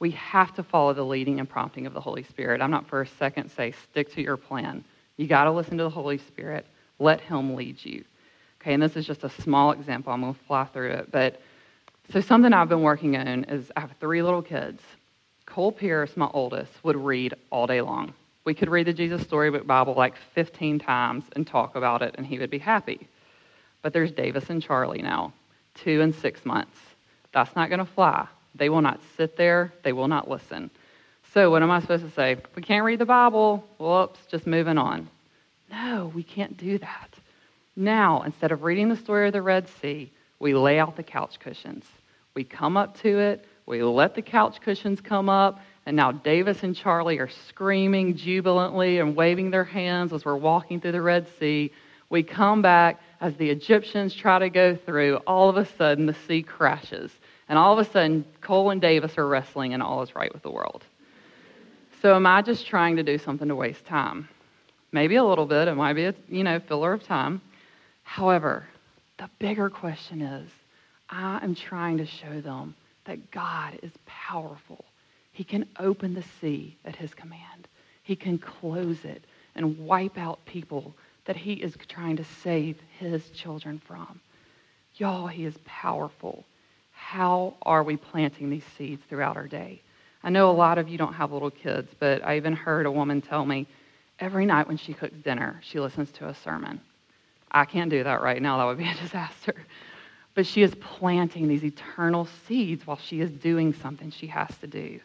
We 0.00 0.10
have 0.12 0.54
to 0.54 0.62
follow 0.62 0.92
the 0.92 1.04
leading 1.04 1.40
and 1.40 1.48
prompting 1.48 1.86
of 1.86 1.94
the 1.94 2.00
Holy 2.00 2.22
Spirit. 2.22 2.60
I'm 2.60 2.70
not 2.70 2.88
for 2.88 3.02
a 3.02 3.06
second 3.06 3.50
say 3.50 3.72
stick 3.72 4.12
to 4.14 4.22
your 4.22 4.36
plan. 4.36 4.84
You 5.16 5.26
got 5.26 5.44
to 5.44 5.50
listen 5.50 5.76
to 5.78 5.84
the 5.84 5.90
Holy 5.90 6.18
Spirit. 6.18 6.66
Let 6.98 7.20
Him 7.20 7.54
lead 7.54 7.84
you. 7.84 8.04
Okay, 8.60 8.74
and 8.74 8.82
this 8.82 8.96
is 8.96 9.06
just 9.06 9.24
a 9.24 9.30
small 9.30 9.72
example. 9.72 10.12
I'm 10.12 10.20
going 10.20 10.34
to 10.34 10.40
fly 10.46 10.64
through 10.64 10.90
it. 10.90 11.10
But 11.10 11.40
so 12.10 12.20
something 12.20 12.52
I've 12.52 12.68
been 12.68 12.82
working 12.82 13.16
on 13.16 13.44
is 13.44 13.70
I 13.76 13.80
have 13.80 13.92
three 14.00 14.22
little 14.22 14.42
kids. 14.42 14.82
Cole 15.46 15.72
Pearce, 15.72 16.16
my 16.16 16.28
oldest, 16.32 16.72
would 16.82 16.96
read 16.96 17.34
all 17.50 17.66
day 17.66 17.80
long. 17.80 18.14
We 18.48 18.54
could 18.54 18.70
read 18.70 18.86
the 18.86 18.94
Jesus 18.94 19.20
Storybook 19.20 19.66
Bible 19.66 19.92
like 19.92 20.14
15 20.34 20.78
times 20.78 21.22
and 21.36 21.46
talk 21.46 21.76
about 21.76 22.00
it, 22.00 22.14
and 22.16 22.26
he 22.26 22.38
would 22.38 22.48
be 22.48 22.56
happy. 22.56 23.06
But 23.82 23.92
there's 23.92 24.10
Davis 24.10 24.48
and 24.48 24.62
Charlie 24.62 25.02
now, 25.02 25.34
two 25.74 26.00
and 26.00 26.14
six 26.14 26.46
months. 26.46 26.78
That's 27.34 27.54
not 27.54 27.68
going 27.68 27.80
to 27.80 27.84
fly. 27.84 28.26
They 28.54 28.70
will 28.70 28.80
not 28.80 29.02
sit 29.18 29.36
there, 29.36 29.74
they 29.82 29.92
will 29.92 30.08
not 30.08 30.30
listen. 30.30 30.70
So, 31.34 31.50
what 31.50 31.62
am 31.62 31.70
I 31.70 31.80
supposed 31.80 32.06
to 32.06 32.10
say? 32.12 32.38
We 32.56 32.62
can't 32.62 32.86
read 32.86 33.00
the 33.00 33.04
Bible. 33.04 33.68
Whoops, 33.76 34.20
just 34.30 34.46
moving 34.46 34.78
on. 34.78 35.10
No, 35.70 36.10
we 36.14 36.22
can't 36.22 36.56
do 36.56 36.78
that. 36.78 37.10
Now, 37.76 38.22
instead 38.22 38.50
of 38.50 38.62
reading 38.62 38.88
the 38.88 38.96
story 38.96 39.26
of 39.26 39.34
the 39.34 39.42
Red 39.42 39.68
Sea, 39.82 40.10
we 40.38 40.54
lay 40.54 40.78
out 40.78 40.96
the 40.96 41.02
couch 41.02 41.38
cushions. 41.38 41.84
We 42.32 42.44
come 42.44 42.78
up 42.78 42.98
to 43.02 43.18
it, 43.18 43.44
we 43.66 43.82
let 43.82 44.14
the 44.14 44.22
couch 44.22 44.62
cushions 44.62 45.02
come 45.02 45.28
up, 45.28 45.60
and 45.88 45.96
now 45.96 46.12
Davis 46.12 46.64
and 46.64 46.76
Charlie 46.76 47.18
are 47.18 47.30
screaming 47.48 48.14
jubilantly 48.14 48.98
and 48.98 49.16
waving 49.16 49.50
their 49.50 49.64
hands 49.64 50.12
as 50.12 50.22
we're 50.22 50.36
walking 50.36 50.82
through 50.82 50.92
the 50.92 51.00
Red 51.00 51.26
Sea. 51.38 51.72
We 52.10 52.22
come 52.22 52.60
back 52.60 53.00
as 53.22 53.34
the 53.36 53.48
Egyptians 53.48 54.14
try 54.14 54.38
to 54.38 54.50
go 54.50 54.76
through. 54.76 55.16
All 55.26 55.48
of 55.48 55.56
a 55.56 55.64
sudden, 55.64 56.04
the 56.04 56.12
sea 56.26 56.42
crashes. 56.42 57.10
And 57.48 57.58
all 57.58 57.72
of 57.72 57.78
a 57.78 57.90
sudden, 57.90 58.26
Cole 58.42 58.68
and 58.68 58.82
Davis 58.82 59.16
are 59.16 59.26
wrestling, 59.26 59.72
and 59.72 59.82
all 59.82 60.02
is 60.02 60.14
right 60.14 60.30
with 60.30 60.42
the 60.42 60.50
world. 60.50 60.84
So, 62.02 62.14
am 62.14 62.26
I 62.26 62.42
just 62.42 62.66
trying 62.66 62.96
to 62.96 63.02
do 63.02 63.16
something 63.16 63.48
to 63.48 63.56
waste 63.56 63.86
time? 63.86 64.28
Maybe 64.92 65.16
a 65.16 65.24
little 65.24 65.46
bit. 65.46 65.68
It 65.68 65.74
might 65.74 65.94
be 65.94 66.04
a 66.04 66.14
you 66.28 66.44
know 66.44 66.60
filler 66.60 66.92
of 66.92 67.02
time. 67.02 67.40
However, 68.02 68.66
the 69.16 69.30
bigger 69.38 69.70
question 69.70 70.20
is, 70.20 70.50
I 71.08 71.42
am 71.42 71.54
trying 71.54 71.96
to 71.96 72.04
show 72.04 72.42
them 72.42 72.74
that 73.06 73.30
God 73.30 73.78
is 73.82 73.92
powerful. 74.04 74.84
He 75.38 75.44
can 75.44 75.68
open 75.78 76.14
the 76.14 76.24
sea 76.40 76.76
at 76.84 76.96
his 76.96 77.14
command. 77.14 77.68
He 78.02 78.16
can 78.16 78.38
close 78.38 79.04
it 79.04 79.22
and 79.54 79.78
wipe 79.78 80.18
out 80.18 80.44
people 80.46 80.96
that 81.26 81.36
he 81.36 81.52
is 81.52 81.76
trying 81.86 82.16
to 82.16 82.24
save 82.42 82.80
his 82.98 83.30
children 83.30 83.80
from. 83.86 84.20
Y'all, 84.96 85.28
he 85.28 85.44
is 85.44 85.54
powerful. 85.64 86.44
How 86.90 87.54
are 87.62 87.84
we 87.84 87.96
planting 87.96 88.50
these 88.50 88.64
seeds 88.76 89.00
throughout 89.08 89.36
our 89.36 89.46
day? 89.46 89.80
I 90.24 90.30
know 90.30 90.50
a 90.50 90.58
lot 90.58 90.76
of 90.76 90.88
you 90.88 90.98
don't 90.98 91.12
have 91.12 91.30
little 91.30 91.52
kids, 91.52 91.94
but 92.00 92.26
I 92.26 92.36
even 92.36 92.52
heard 92.52 92.86
a 92.86 92.90
woman 92.90 93.22
tell 93.22 93.46
me 93.46 93.68
every 94.18 94.44
night 94.44 94.66
when 94.66 94.76
she 94.76 94.92
cooks 94.92 95.18
dinner, 95.18 95.60
she 95.62 95.78
listens 95.78 96.10
to 96.14 96.26
a 96.26 96.34
sermon. 96.34 96.80
I 97.52 97.64
can't 97.64 97.90
do 97.90 98.02
that 98.02 98.22
right 98.22 98.42
now. 98.42 98.58
That 98.58 98.64
would 98.64 98.78
be 98.78 98.90
a 98.90 98.94
disaster. 99.02 99.54
But 100.34 100.46
she 100.48 100.62
is 100.62 100.74
planting 100.80 101.46
these 101.46 101.62
eternal 101.62 102.26
seeds 102.48 102.88
while 102.88 102.98
she 102.98 103.20
is 103.20 103.30
doing 103.30 103.72
something 103.72 104.10
she 104.10 104.26
has 104.26 104.50
to 104.58 104.66
do. 104.66 104.98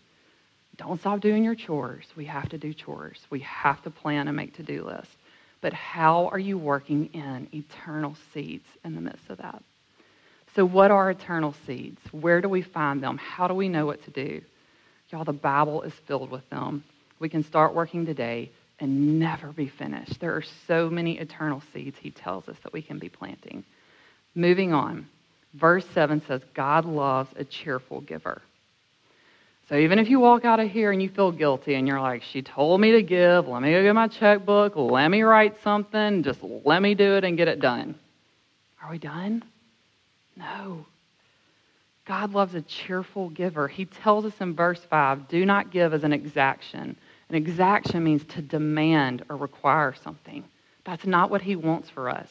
Don't 0.78 1.00
stop 1.00 1.20
doing 1.20 1.44
your 1.44 1.56
chores. 1.56 2.06
We 2.16 2.26
have 2.26 2.50
to 2.50 2.58
do 2.58 2.74
chores. 2.74 3.20
We 3.30 3.40
have 3.42 3.82
to 3.84 3.92
plan 3.92 4.28
and 4.28 4.36
make 4.36 4.56
to 4.56 4.64
do 4.64 4.84
lists. 4.84 5.16
But 5.62 5.74
how 5.74 6.28
are 6.28 6.40
you 6.40 6.58
working 6.58 7.10
in 7.14 7.48
eternal 7.54 8.16
seeds 8.34 8.66
in 8.84 8.96
the 8.96 9.02
midst 9.02 9.30
of 9.30 9.38
that? 9.38 9.64
So, 10.56 10.66
what 10.66 10.92
are 10.92 11.10
eternal 11.10 11.56
seeds? 11.66 12.00
Where 12.12 12.42
do 12.42 12.50
we 12.50 12.62
find 12.62 13.02
them? 13.02 13.18
How 13.18 13.48
do 13.48 13.54
we 13.54 13.70
know 13.70 13.86
what 13.86 14.04
to 14.04 14.12
do? 14.12 14.42
Y'all, 15.10 15.24
the 15.24 15.34
Bible 15.34 15.84
is 15.84 15.94
filled 16.08 16.32
with 16.32 16.48
them. 16.50 16.84
We 17.20 17.30
can 17.30 17.44
start 17.44 17.74
working 17.74 18.06
today 18.06 18.52
and 18.80 19.20
never 19.20 19.52
be 19.52 19.68
finished. 19.68 20.20
There 20.20 20.36
are 20.36 20.44
so 20.68 20.90
many 20.90 21.18
eternal 21.18 21.62
seeds, 21.72 21.98
he 22.00 22.12
tells 22.12 22.48
us, 22.50 22.58
that 22.64 22.74
we 22.74 22.82
can 22.82 23.00
be 23.00 23.10
planting. 23.10 23.64
Moving 24.36 24.74
on. 24.74 25.08
Verse 25.54 25.86
7 25.94 26.22
says, 26.28 26.42
God 26.54 26.86
loves 26.86 27.30
a 27.36 27.46
cheerful 27.46 28.02
giver. 28.02 28.42
So 29.70 29.76
even 29.76 29.98
if 29.98 30.10
you 30.10 30.20
walk 30.20 30.44
out 30.44 30.60
of 30.60 30.70
here 30.70 30.92
and 30.92 31.02
you 31.02 31.10
feel 31.10 31.32
guilty 31.32 31.76
and 31.76 31.88
you're 31.88 32.02
like, 32.02 32.22
she 32.22 32.42
told 32.42 32.82
me 32.82 32.92
to 32.92 33.02
give, 33.02 33.48
let 33.48 33.62
me 33.62 33.72
go 33.72 33.82
get 33.82 33.96
my 33.96 34.08
checkbook, 34.08 34.76
let 34.76 35.08
me 35.10 35.22
write 35.22 35.62
something, 35.64 36.22
just 36.24 36.40
let 36.66 36.82
me 36.82 36.96
do 36.96 37.16
it 37.16 37.24
and 37.24 37.38
get 37.38 37.48
it 37.48 37.62
done. 37.62 37.96
Are 38.84 38.92
we 38.92 38.98
done? 38.98 39.44
No. 40.36 40.86
God 42.06 42.34
loves 42.34 42.54
a 42.54 42.62
cheerful 42.62 43.30
giver. 43.30 43.70
He 43.70 43.86
tells 43.86 44.26
us 44.26 44.34
in 44.42 44.54
verse 44.54 44.82
5 44.90 45.30
do 45.30 45.46
not 45.46 45.72
give 45.72 45.94
as 45.94 46.04
an 46.04 46.12
exaction. 46.12 46.98
An 47.30 47.36
exaction 47.36 48.04
means 48.04 48.26
to 48.26 48.42
demand 48.42 49.24
or 49.30 49.38
require 49.38 49.96
something. 50.04 50.44
That's 50.84 51.06
not 51.06 51.32
what 51.32 51.42
He 51.42 51.56
wants 51.56 51.90
for 51.90 52.10
us. 52.10 52.28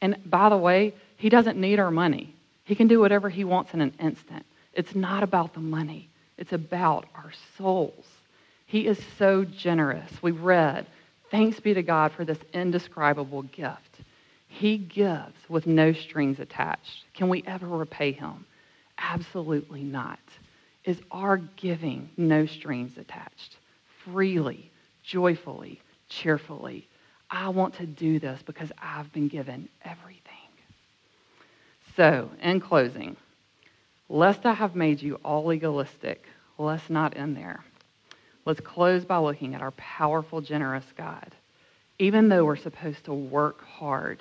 And 0.00 0.16
by 0.26 0.48
the 0.48 0.56
way, 0.56 0.94
He 1.16 1.28
doesn't 1.28 1.56
need 1.56 1.78
our 1.78 1.92
money. 1.92 2.34
He 2.64 2.74
can 2.74 2.88
do 2.88 2.98
whatever 2.98 3.28
He 3.28 3.44
wants 3.44 3.72
in 3.72 3.80
an 3.80 3.94
instant. 4.00 4.44
It's 4.74 4.96
not 4.96 5.22
about 5.22 5.54
the 5.54 5.60
money, 5.60 6.08
it's 6.42 6.52
about 6.52 7.06
our 7.14 7.30
souls. 7.56 8.04
He 8.66 8.88
is 8.88 8.98
so 9.16 9.44
generous. 9.44 10.10
We 10.22 10.32
read, 10.32 10.86
Thanks 11.30 11.60
be 11.60 11.72
to 11.72 11.84
God 11.84 12.10
for 12.10 12.24
this 12.24 12.40
indescribable 12.52 13.42
gift. 13.42 14.00
He 14.48 14.76
gives 14.76 15.36
with 15.48 15.68
no 15.68 15.92
strings 15.92 16.40
attached. 16.40 17.04
Can 17.14 17.28
we 17.28 17.44
ever 17.46 17.68
repay 17.68 18.10
Him? 18.10 18.44
Absolutely 18.98 19.84
not. 19.84 20.18
Is 20.84 21.00
our 21.12 21.36
giving 21.36 22.10
no 22.16 22.44
strings 22.46 22.98
attached? 22.98 23.56
Freely, 24.04 24.68
joyfully, 25.04 25.80
cheerfully. 26.08 26.88
I 27.30 27.50
want 27.50 27.74
to 27.76 27.86
do 27.86 28.18
this 28.18 28.42
because 28.44 28.72
I've 28.82 29.12
been 29.12 29.28
given 29.28 29.68
everything. 29.84 30.18
So, 31.96 32.30
in 32.42 32.58
closing, 32.58 33.16
lest 34.12 34.44
I 34.44 34.52
have 34.52 34.76
made 34.76 35.00
you 35.00 35.18
all 35.24 35.46
legalistic, 35.46 36.22
let's 36.58 36.90
not 36.90 37.16
end 37.16 37.34
there. 37.34 37.64
Let's 38.44 38.60
close 38.60 39.06
by 39.06 39.16
looking 39.16 39.54
at 39.54 39.62
our 39.62 39.70
powerful, 39.72 40.42
generous 40.42 40.84
God. 40.98 41.32
Even 41.98 42.28
though 42.28 42.44
we're 42.44 42.56
supposed 42.56 43.06
to 43.06 43.14
work 43.14 43.64
hard, 43.64 44.18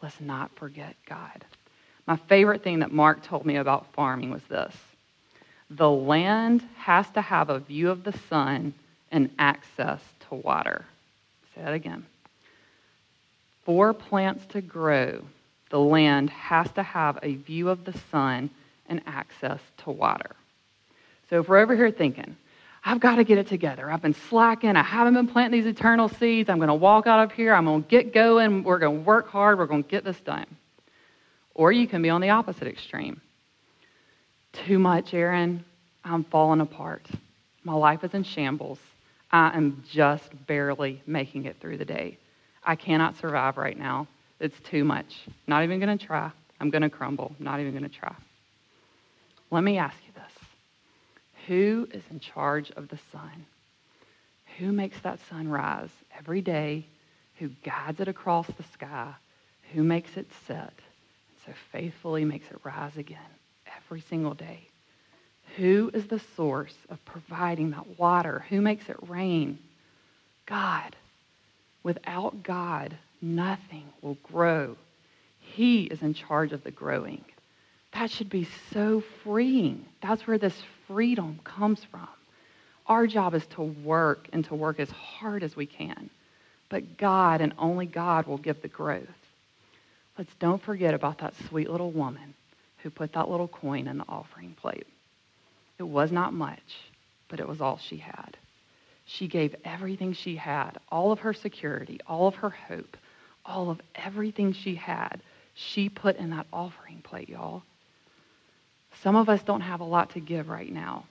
let's 0.00 0.20
not 0.20 0.54
forget 0.56 0.94
God. 1.08 1.44
My 2.06 2.14
favorite 2.16 2.62
thing 2.62 2.78
that 2.78 2.92
Mark 2.92 3.24
told 3.24 3.44
me 3.44 3.56
about 3.56 3.92
farming 3.92 4.30
was 4.30 4.42
this 4.44 4.74
the 5.68 5.90
land 5.90 6.62
has 6.76 7.10
to 7.10 7.20
have 7.20 7.50
a 7.50 7.58
view 7.58 7.90
of 7.90 8.04
the 8.04 8.16
sun 8.30 8.72
and 9.10 9.30
access 9.38 10.00
to 10.28 10.36
water. 10.36 10.84
Say 11.54 11.62
that 11.62 11.74
again. 11.74 12.06
For 13.64 13.92
plants 13.92 14.46
to 14.50 14.60
grow, 14.60 15.22
the 15.70 15.80
land 15.80 16.30
has 16.30 16.70
to 16.72 16.82
have 16.82 17.18
a 17.22 17.34
view 17.34 17.68
of 17.68 17.84
the 17.84 17.98
sun 18.10 18.48
and 18.88 19.02
access 19.06 19.60
to 19.84 19.90
water. 19.90 20.34
So 21.30 21.40
if 21.40 21.48
we're 21.48 21.58
over 21.58 21.76
here 21.76 21.90
thinking, 21.90 22.36
I've 22.84 23.00
got 23.00 23.16
to 23.16 23.24
get 23.24 23.38
it 23.38 23.48
together. 23.48 23.90
I've 23.90 24.00
been 24.02 24.14
slacking. 24.14 24.76
I 24.76 24.82
haven't 24.82 25.14
been 25.14 25.28
planting 25.28 25.60
these 25.60 25.68
eternal 25.68 26.08
seeds. 26.08 26.48
I'm 26.48 26.56
going 26.56 26.68
to 26.68 26.74
walk 26.74 27.06
out 27.06 27.22
of 27.24 27.32
here. 27.32 27.52
I'm 27.52 27.66
going 27.66 27.82
to 27.82 27.88
get 27.88 28.14
going. 28.14 28.62
We're 28.62 28.78
going 28.78 28.98
to 28.98 29.04
work 29.04 29.28
hard. 29.28 29.58
We're 29.58 29.66
going 29.66 29.84
to 29.84 29.88
get 29.90 30.04
this 30.04 30.18
done. 30.20 30.46
Or 31.54 31.72
you 31.72 31.86
can 31.86 32.02
be 32.02 32.08
on 32.08 32.20
the 32.20 32.30
opposite 32.30 32.68
extreme. 32.68 33.20
Too 34.52 34.78
much, 34.78 35.12
Erin. 35.12 35.64
I'm 36.04 36.24
falling 36.24 36.60
apart. 36.60 37.06
My 37.64 37.74
life 37.74 38.04
is 38.04 38.14
in 38.14 38.22
shambles. 38.22 38.78
I 39.30 39.54
am 39.56 39.84
just 39.90 40.30
barely 40.46 41.02
making 41.06 41.44
it 41.44 41.56
through 41.60 41.78
the 41.78 41.84
day. 41.84 42.16
I 42.64 42.76
cannot 42.76 43.18
survive 43.18 43.58
right 43.58 43.78
now. 43.78 44.06
It's 44.40 44.58
too 44.60 44.84
much. 44.84 45.26
Not 45.46 45.64
even 45.64 45.80
going 45.80 45.98
to 45.98 46.06
try. 46.06 46.30
I'm 46.60 46.70
going 46.70 46.82
to 46.82 46.90
crumble. 46.90 47.34
Not 47.38 47.60
even 47.60 47.72
going 47.72 47.82
to 47.82 47.88
try. 47.88 48.14
Let 49.50 49.64
me 49.64 49.78
ask 49.78 49.96
you 50.06 50.12
this 50.14 50.32
Who 51.46 51.88
is 51.92 52.02
in 52.10 52.20
charge 52.20 52.70
of 52.72 52.88
the 52.88 52.98
sun? 53.12 53.46
Who 54.58 54.72
makes 54.72 55.00
that 55.00 55.20
sun 55.30 55.48
rise 55.48 55.90
every 56.18 56.40
day? 56.40 56.86
Who 57.38 57.50
guides 57.64 58.00
it 58.00 58.08
across 58.08 58.46
the 58.46 58.64
sky? 58.72 59.14
Who 59.72 59.84
makes 59.84 60.16
it 60.16 60.26
set? 60.46 60.58
And 60.58 61.38
so 61.46 61.52
faithfully 61.72 62.24
makes 62.24 62.50
it 62.50 62.58
rise 62.64 62.96
again 62.96 63.18
every 63.76 64.00
single 64.00 64.34
day. 64.34 64.60
Who 65.56 65.90
is 65.94 66.06
the 66.06 66.20
source 66.36 66.74
of 66.90 67.04
providing 67.04 67.70
that 67.70 67.98
water? 67.98 68.44
Who 68.48 68.60
makes 68.60 68.88
it 68.88 68.96
rain? 69.08 69.58
God. 70.46 70.96
Without 71.82 72.42
God, 72.42 72.96
nothing 73.22 73.84
will 74.02 74.18
grow. 74.22 74.76
He 75.40 75.84
is 75.84 76.02
in 76.02 76.14
charge 76.14 76.52
of 76.52 76.64
the 76.64 76.70
growing. 76.70 77.24
That 77.92 78.10
should 78.10 78.30
be 78.30 78.48
so 78.72 79.02
freeing. 79.24 79.84
That's 80.02 80.26
where 80.26 80.38
this 80.38 80.60
freedom 80.86 81.40
comes 81.44 81.82
from. 81.84 82.08
Our 82.86 83.06
job 83.06 83.34
is 83.34 83.46
to 83.48 83.62
work 83.62 84.28
and 84.32 84.44
to 84.46 84.54
work 84.54 84.80
as 84.80 84.90
hard 84.90 85.42
as 85.42 85.56
we 85.56 85.66
can. 85.66 86.08
But 86.68 86.96
God 86.96 87.40
and 87.40 87.52
only 87.58 87.86
God 87.86 88.26
will 88.26 88.38
give 88.38 88.62
the 88.62 88.68
growth. 88.68 89.08
Let's 90.16 90.32
don't 90.34 90.62
forget 90.62 90.94
about 90.94 91.18
that 91.18 91.34
sweet 91.48 91.70
little 91.70 91.90
woman 91.90 92.34
who 92.78 92.90
put 92.90 93.12
that 93.12 93.28
little 93.28 93.48
coin 93.48 93.86
in 93.86 93.98
the 93.98 94.08
offering 94.08 94.54
plate. 94.60 94.86
It 95.78 95.84
was 95.84 96.10
not 96.10 96.32
much, 96.32 96.78
but 97.28 97.40
it 97.40 97.48
was 97.48 97.60
all 97.60 97.78
she 97.78 97.98
had. 97.98 98.36
She 99.06 99.28
gave 99.28 99.54
everything 99.64 100.12
she 100.12 100.36
had, 100.36 100.72
all 100.90 101.12
of 101.12 101.20
her 101.20 101.32
security, 101.32 102.00
all 102.06 102.26
of 102.26 102.34
her 102.36 102.50
hope, 102.50 102.96
all 103.44 103.70
of 103.70 103.80
everything 103.94 104.52
she 104.52 104.74
had, 104.74 105.20
she 105.54 105.88
put 105.88 106.16
in 106.16 106.30
that 106.30 106.46
offering 106.52 107.00
plate, 107.02 107.28
y'all. 107.28 107.62
Some 109.02 109.16
of 109.16 109.28
us 109.28 109.42
don't 109.42 109.60
have 109.60 109.80
a 109.80 109.84
lot 109.84 110.10
to 110.10 110.20
give 110.20 110.48
right 110.48 110.72
now. 110.72 111.04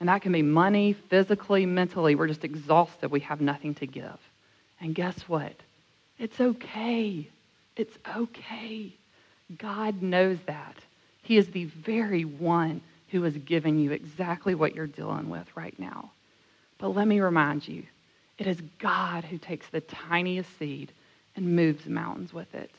And 0.00 0.08
that 0.08 0.22
can 0.22 0.32
be 0.32 0.42
money, 0.42 0.92
physically, 0.92 1.66
mentally. 1.66 2.14
We're 2.14 2.28
just 2.28 2.44
exhausted. 2.44 3.10
We 3.10 3.20
have 3.20 3.40
nothing 3.40 3.74
to 3.76 3.86
give. 3.86 4.18
And 4.80 4.94
guess 4.94 5.28
what? 5.28 5.54
It's 6.18 6.40
okay. 6.40 7.28
It's 7.76 7.96
okay. 8.16 8.92
God 9.56 10.02
knows 10.02 10.38
that. 10.46 10.76
He 11.22 11.36
is 11.36 11.48
the 11.48 11.64
very 11.64 12.24
one 12.24 12.80
who 13.10 13.22
has 13.22 13.36
given 13.36 13.78
you 13.78 13.92
exactly 13.92 14.54
what 14.54 14.74
you're 14.74 14.86
dealing 14.86 15.28
with 15.28 15.46
right 15.56 15.78
now. 15.78 16.10
But 16.78 16.88
let 16.88 17.08
me 17.08 17.20
remind 17.20 17.66
you 17.66 17.82
it 18.38 18.46
is 18.46 18.60
God 18.78 19.24
who 19.24 19.38
takes 19.38 19.68
the 19.68 19.80
tiniest 19.80 20.58
seed 20.58 20.92
and 21.34 21.56
moves 21.56 21.86
mountains 21.86 22.32
with 22.32 22.54
it. 22.54 22.70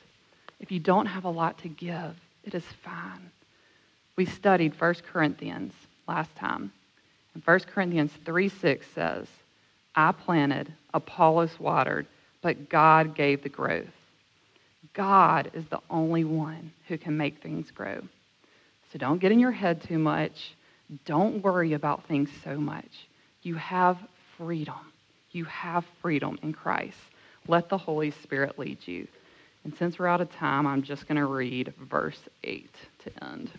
If 0.60 0.72
you 0.72 0.80
don't 0.80 1.06
have 1.06 1.26
a 1.26 1.30
lot 1.30 1.58
to 1.60 1.70
give, 1.70 2.16
it 2.44 2.54
is 2.54 2.64
fine. 2.84 3.32
We 4.20 4.26
studied 4.26 4.78
1 4.78 4.96
Corinthians 5.14 5.72
last 6.06 6.36
time. 6.36 6.74
And 7.34 7.42
1 7.42 7.60
Corinthians 7.74 8.12
3 8.26 8.50
6 8.50 8.86
says, 8.94 9.28
I 9.96 10.12
planted, 10.12 10.74
Apollos 10.94 11.58
watered, 11.58 12.06
but 12.42 12.68
God 12.68 13.16
gave 13.16 13.44
the 13.44 13.48
growth. 13.48 13.96
God 14.94 15.52
is 15.54 15.64
the 15.68 15.80
only 15.90 16.26
one 16.26 16.74
who 16.90 16.98
can 16.98 17.16
make 17.16 17.38
things 17.38 17.72
grow. 17.72 18.02
So 18.92 19.00
don't 19.00 19.22
get 19.22 19.32
in 19.32 19.40
your 19.40 19.54
head 19.54 19.84
too 19.84 20.00
much. 20.00 20.52
Don't 21.06 21.42
worry 21.42 21.72
about 21.72 22.04
things 22.04 22.30
so 22.44 22.58
much. 22.58 23.08
You 23.44 23.56
have 23.56 23.98
freedom. 24.38 24.92
You 25.32 25.46
have 25.46 25.86
freedom 26.02 26.38
in 26.44 26.52
Christ. 26.52 27.00
Let 27.48 27.70
the 27.70 27.78
Holy 27.78 28.12
Spirit 28.12 28.60
lead 28.60 28.86
you. 28.86 29.08
And 29.64 29.74
since 29.78 29.98
we're 29.98 30.08
out 30.08 30.20
of 30.20 30.30
time, 30.30 30.68
I'm 30.68 30.84
just 30.84 31.08
going 31.08 31.16
to 31.16 31.26
read 31.26 31.74
verse 31.80 32.20
8 32.44 32.70
to 33.06 33.24
end. 33.24 33.50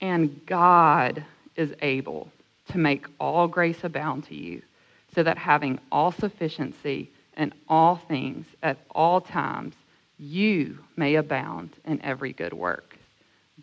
And 0.00 0.44
God 0.46 1.24
is 1.56 1.74
able 1.82 2.30
to 2.70 2.78
make 2.78 3.06
all 3.18 3.48
grace 3.48 3.84
abound 3.84 4.24
to 4.24 4.34
you, 4.34 4.62
so 5.14 5.22
that 5.22 5.38
having 5.38 5.78
all 5.90 6.12
sufficiency 6.12 7.10
in 7.36 7.52
all 7.68 7.96
things 7.96 8.46
at 8.62 8.78
all 8.90 9.20
times, 9.20 9.74
you 10.18 10.78
may 10.96 11.14
abound 11.14 11.70
in 11.84 12.02
every 12.02 12.32
good 12.32 12.52
work. 12.52 12.96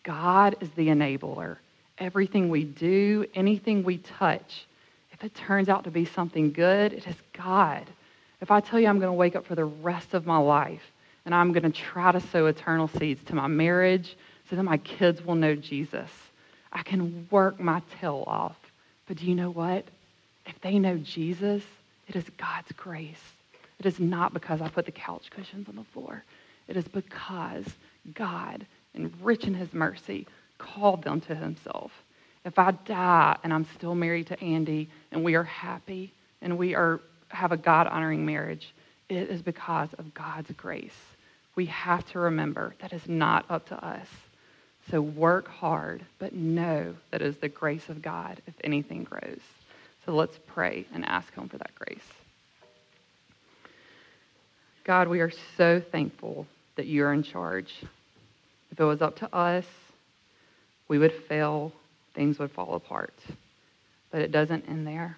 God 0.04 0.56
is 0.62 0.70
the 0.72 0.88
enabler. 0.88 1.58
Everything 2.00 2.50
we 2.50 2.64
do, 2.64 3.26
anything 3.36 3.84
we 3.84 3.98
touch, 3.98 4.66
if 5.12 5.24
it 5.24 5.36
turns 5.36 5.70
out 5.70 5.84
to 5.84 5.92
be 5.92 6.06
something 6.06 6.52
good, 6.52 6.94
it 6.94 7.08
is 7.08 7.16
God. 7.34 7.84
If 8.42 8.52
I 8.52 8.60
tell 8.60 8.80
you 8.80 8.88
I'm 8.88 9.00
going 9.00 9.12
to 9.12 9.14
wake 9.14 9.36
up 9.36 9.46
for 9.46 9.56
the 9.56 9.66
rest 9.66 10.14
of 10.14 10.26
my 10.26 10.38
life 10.38 10.82
and 11.26 11.34
I'm 11.34 11.54
going 11.54 11.64
to 11.64 11.70
try 11.70 12.12
to 12.12 12.20
sow 12.20 12.48
eternal 12.48 12.88
seeds 12.88 13.24
to 13.26 13.36
my 13.36 13.48
marriage 13.48 14.18
so 14.50 14.56
that 14.56 14.64
my 14.64 14.78
kids 14.78 15.24
will 15.24 15.36
know 15.36 15.56
Jesus, 15.56 16.10
I 16.74 16.84
can 16.84 17.28
work 17.32 17.60
my 17.60 17.82
tail 18.00 18.24
off. 18.28 18.58
But 19.08 19.18
do 19.18 19.26
you 19.26 19.36
know 19.36 19.52
what? 19.52 19.86
If 20.46 20.60
they 20.62 20.80
know 20.80 20.98
Jesus, 20.98 21.64
it 22.08 22.16
is 22.16 22.26
God's 22.38 22.72
grace. 22.74 23.22
It 23.80 23.86
is 23.86 24.00
not 24.00 24.34
because 24.34 24.62
I 24.62 24.68
put 24.68 24.86
the 24.86 24.92
couch 24.92 25.30
cushions 25.30 25.70
on 25.70 25.76
the 25.76 25.84
floor. 25.84 26.24
It 26.68 26.76
is 26.76 26.88
because 26.88 27.66
God, 28.14 28.66
in 28.94 29.14
rich 29.22 29.46
in 29.46 29.54
his 29.54 29.74
mercy, 29.74 30.28
called 30.58 31.04
them 31.04 31.22
to 31.22 31.36
himself. 31.36 31.92
If 32.46 32.60
I 32.60 32.72
die 32.72 33.38
and 33.44 33.54
I'm 33.54 33.66
still 33.76 33.96
married 33.96 34.28
to 34.28 34.42
Andy 34.42 34.90
and 35.12 35.24
we 35.24 35.36
are 35.36 35.44
happy 35.44 36.12
and 36.42 36.58
we 36.58 36.76
are 36.76 37.00
have 37.30 37.52
a 37.52 37.58
God 37.58 37.88
honoring 37.88 38.26
marriage, 38.26 38.74
it 39.10 39.30
is 39.30 39.42
because 39.42 39.90
of 39.98 40.14
God's 40.14 40.52
grace. 40.52 40.98
We 41.56 41.66
have 41.68 42.06
to 42.12 42.20
remember 42.20 42.76
that 42.80 42.94
is 42.94 43.08
not 43.08 43.46
up 43.50 43.68
to 43.70 43.86
us. 43.86 44.08
So 44.92 45.02
work 45.02 45.48
hard, 45.48 46.06
but 46.20 46.34
know 46.34 46.96
that 47.12 47.22
it 47.22 47.28
is 47.28 47.38
the 47.38 47.50
grace 47.50 47.90
of 47.90 48.02
God 48.02 48.42
if 48.48 48.54
anything 48.64 49.04
grows. 49.04 49.42
So 50.06 50.14
let's 50.14 50.38
pray 50.48 50.86
and 50.94 51.06
ask 51.06 51.34
Him 51.34 51.48
for 51.48 51.58
that 51.58 51.74
grace. 51.76 52.04
God, 54.84 55.08
we 55.08 55.22
are 55.22 55.32
so 55.58 55.80
thankful 55.80 56.46
that 56.76 56.88
you're 56.88 57.14
in 57.14 57.24
charge. 57.24 57.74
If 58.72 58.80
it 58.80 58.84
was 58.84 59.02
up 59.02 59.18
to 59.18 59.34
us, 59.34 59.66
We 60.90 61.00
would 61.00 61.14
fail, 61.28 61.72
things 62.14 62.38
would 62.40 62.52
fall 62.52 62.76
apart. 62.76 63.14
But 64.12 64.22
it 64.22 64.32
doesn't 64.32 64.70
end 64.70 64.86
there. 64.86 65.18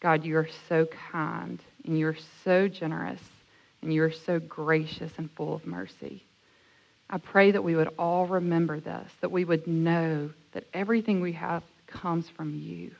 God, 0.00 0.24
you 0.24 0.36
are 0.36 0.48
so 0.68 0.86
kind 1.10 1.60
and 1.84 1.98
you're 1.98 2.18
so 2.44 2.68
generous 2.68 3.22
and 3.80 3.94
you're 3.94 4.12
so 4.12 4.38
gracious 4.40 5.12
and 5.16 5.30
full 5.30 5.54
of 5.54 5.66
mercy. 5.66 6.24
I 7.12 7.18
pray 7.18 7.50
that 7.50 7.62
we 7.62 7.76
would 7.76 7.90
all 7.98 8.26
remember 8.26 8.80
this, 8.80 9.12
that 9.20 9.30
we 9.30 9.44
would 9.44 9.66
know 9.66 10.30
that 10.52 10.64
everything 10.72 11.20
we 11.20 11.32
have 11.32 11.62
comes 11.86 12.26
from 12.30 12.58
you. 12.58 12.92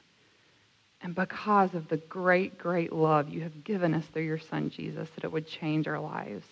And 1.00 1.14
because 1.14 1.72
of 1.72 1.88
the 1.88 1.96
great, 1.96 2.58
great 2.58 2.92
love 2.92 3.30
you 3.30 3.40
have 3.40 3.64
given 3.64 3.94
us 3.94 4.04
through 4.12 4.24
your 4.24 4.38
Son, 4.38 4.68
Jesus, 4.68 5.08
that 5.14 5.24
it 5.24 5.32
would 5.32 5.48
change 5.48 5.88
our 5.88 5.98
lives, 5.98 6.44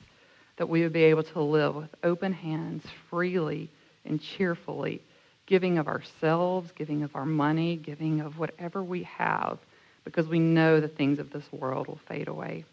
that 0.57 0.71
we 0.71 0.83
would 0.83 0.95
be 0.95 1.05
able 1.05 1.23
to 1.23 1.43
live 1.43 1.75
with 1.75 1.91
open 2.03 2.33
hands, 2.33 2.83
freely 3.11 3.71
and 4.07 4.23
cheerfully, 4.23 5.03
giving 5.47 5.77
of 5.77 5.87
ourselves, 5.87 6.73
giving 6.75 7.03
of 7.03 7.15
our 7.15 7.27
money, 7.27 7.77
giving 7.77 8.23
of 8.23 8.39
whatever 8.39 8.83
we 8.83 9.03
have, 9.03 9.59
because 10.05 10.27
we 10.27 10.39
know 10.39 10.81
the 10.81 10.89
things 10.89 11.19
of 11.19 11.31
this 11.31 11.45
world 11.53 11.89
will 11.89 12.01
fade 12.09 12.29
away. 12.29 12.65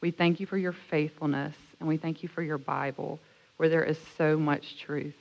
We 0.00 0.10
thank 0.10 0.40
you 0.40 0.46
for 0.46 0.58
your 0.58 0.74
faithfulness, 0.90 1.54
and 1.78 1.88
we 1.88 1.96
thank 1.96 2.24
you 2.24 2.28
for 2.28 2.42
your 2.42 2.58
Bible, 2.58 3.20
where 3.56 3.68
there 3.68 3.84
is 3.84 3.98
so 4.16 4.36
much 4.36 4.78
truth. 4.84 5.16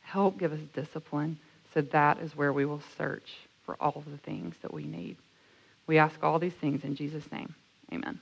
Help 0.00 0.38
give 0.38 0.52
us 0.52 0.60
discipline, 0.74 1.38
so 1.74 1.80
that 1.80 2.18
is 2.18 2.36
where 2.36 2.52
we 2.52 2.64
will 2.64 2.82
search 2.96 3.30
for 3.64 3.76
all 3.80 4.02
the 4.06 4.18
things 4.18 4.54
that 4.62 4.72
we 4.72 4.84
need. 4.84 5.16
We 5.86 5.98
ask 5.98 6.22
all 6.22 6.38
these 6.38 6.54
things 6.54 6.84
in 6.84 6.96
Jesus' 6.96 7.30
name. 7.32 7.54
Amen. 7.92 8.20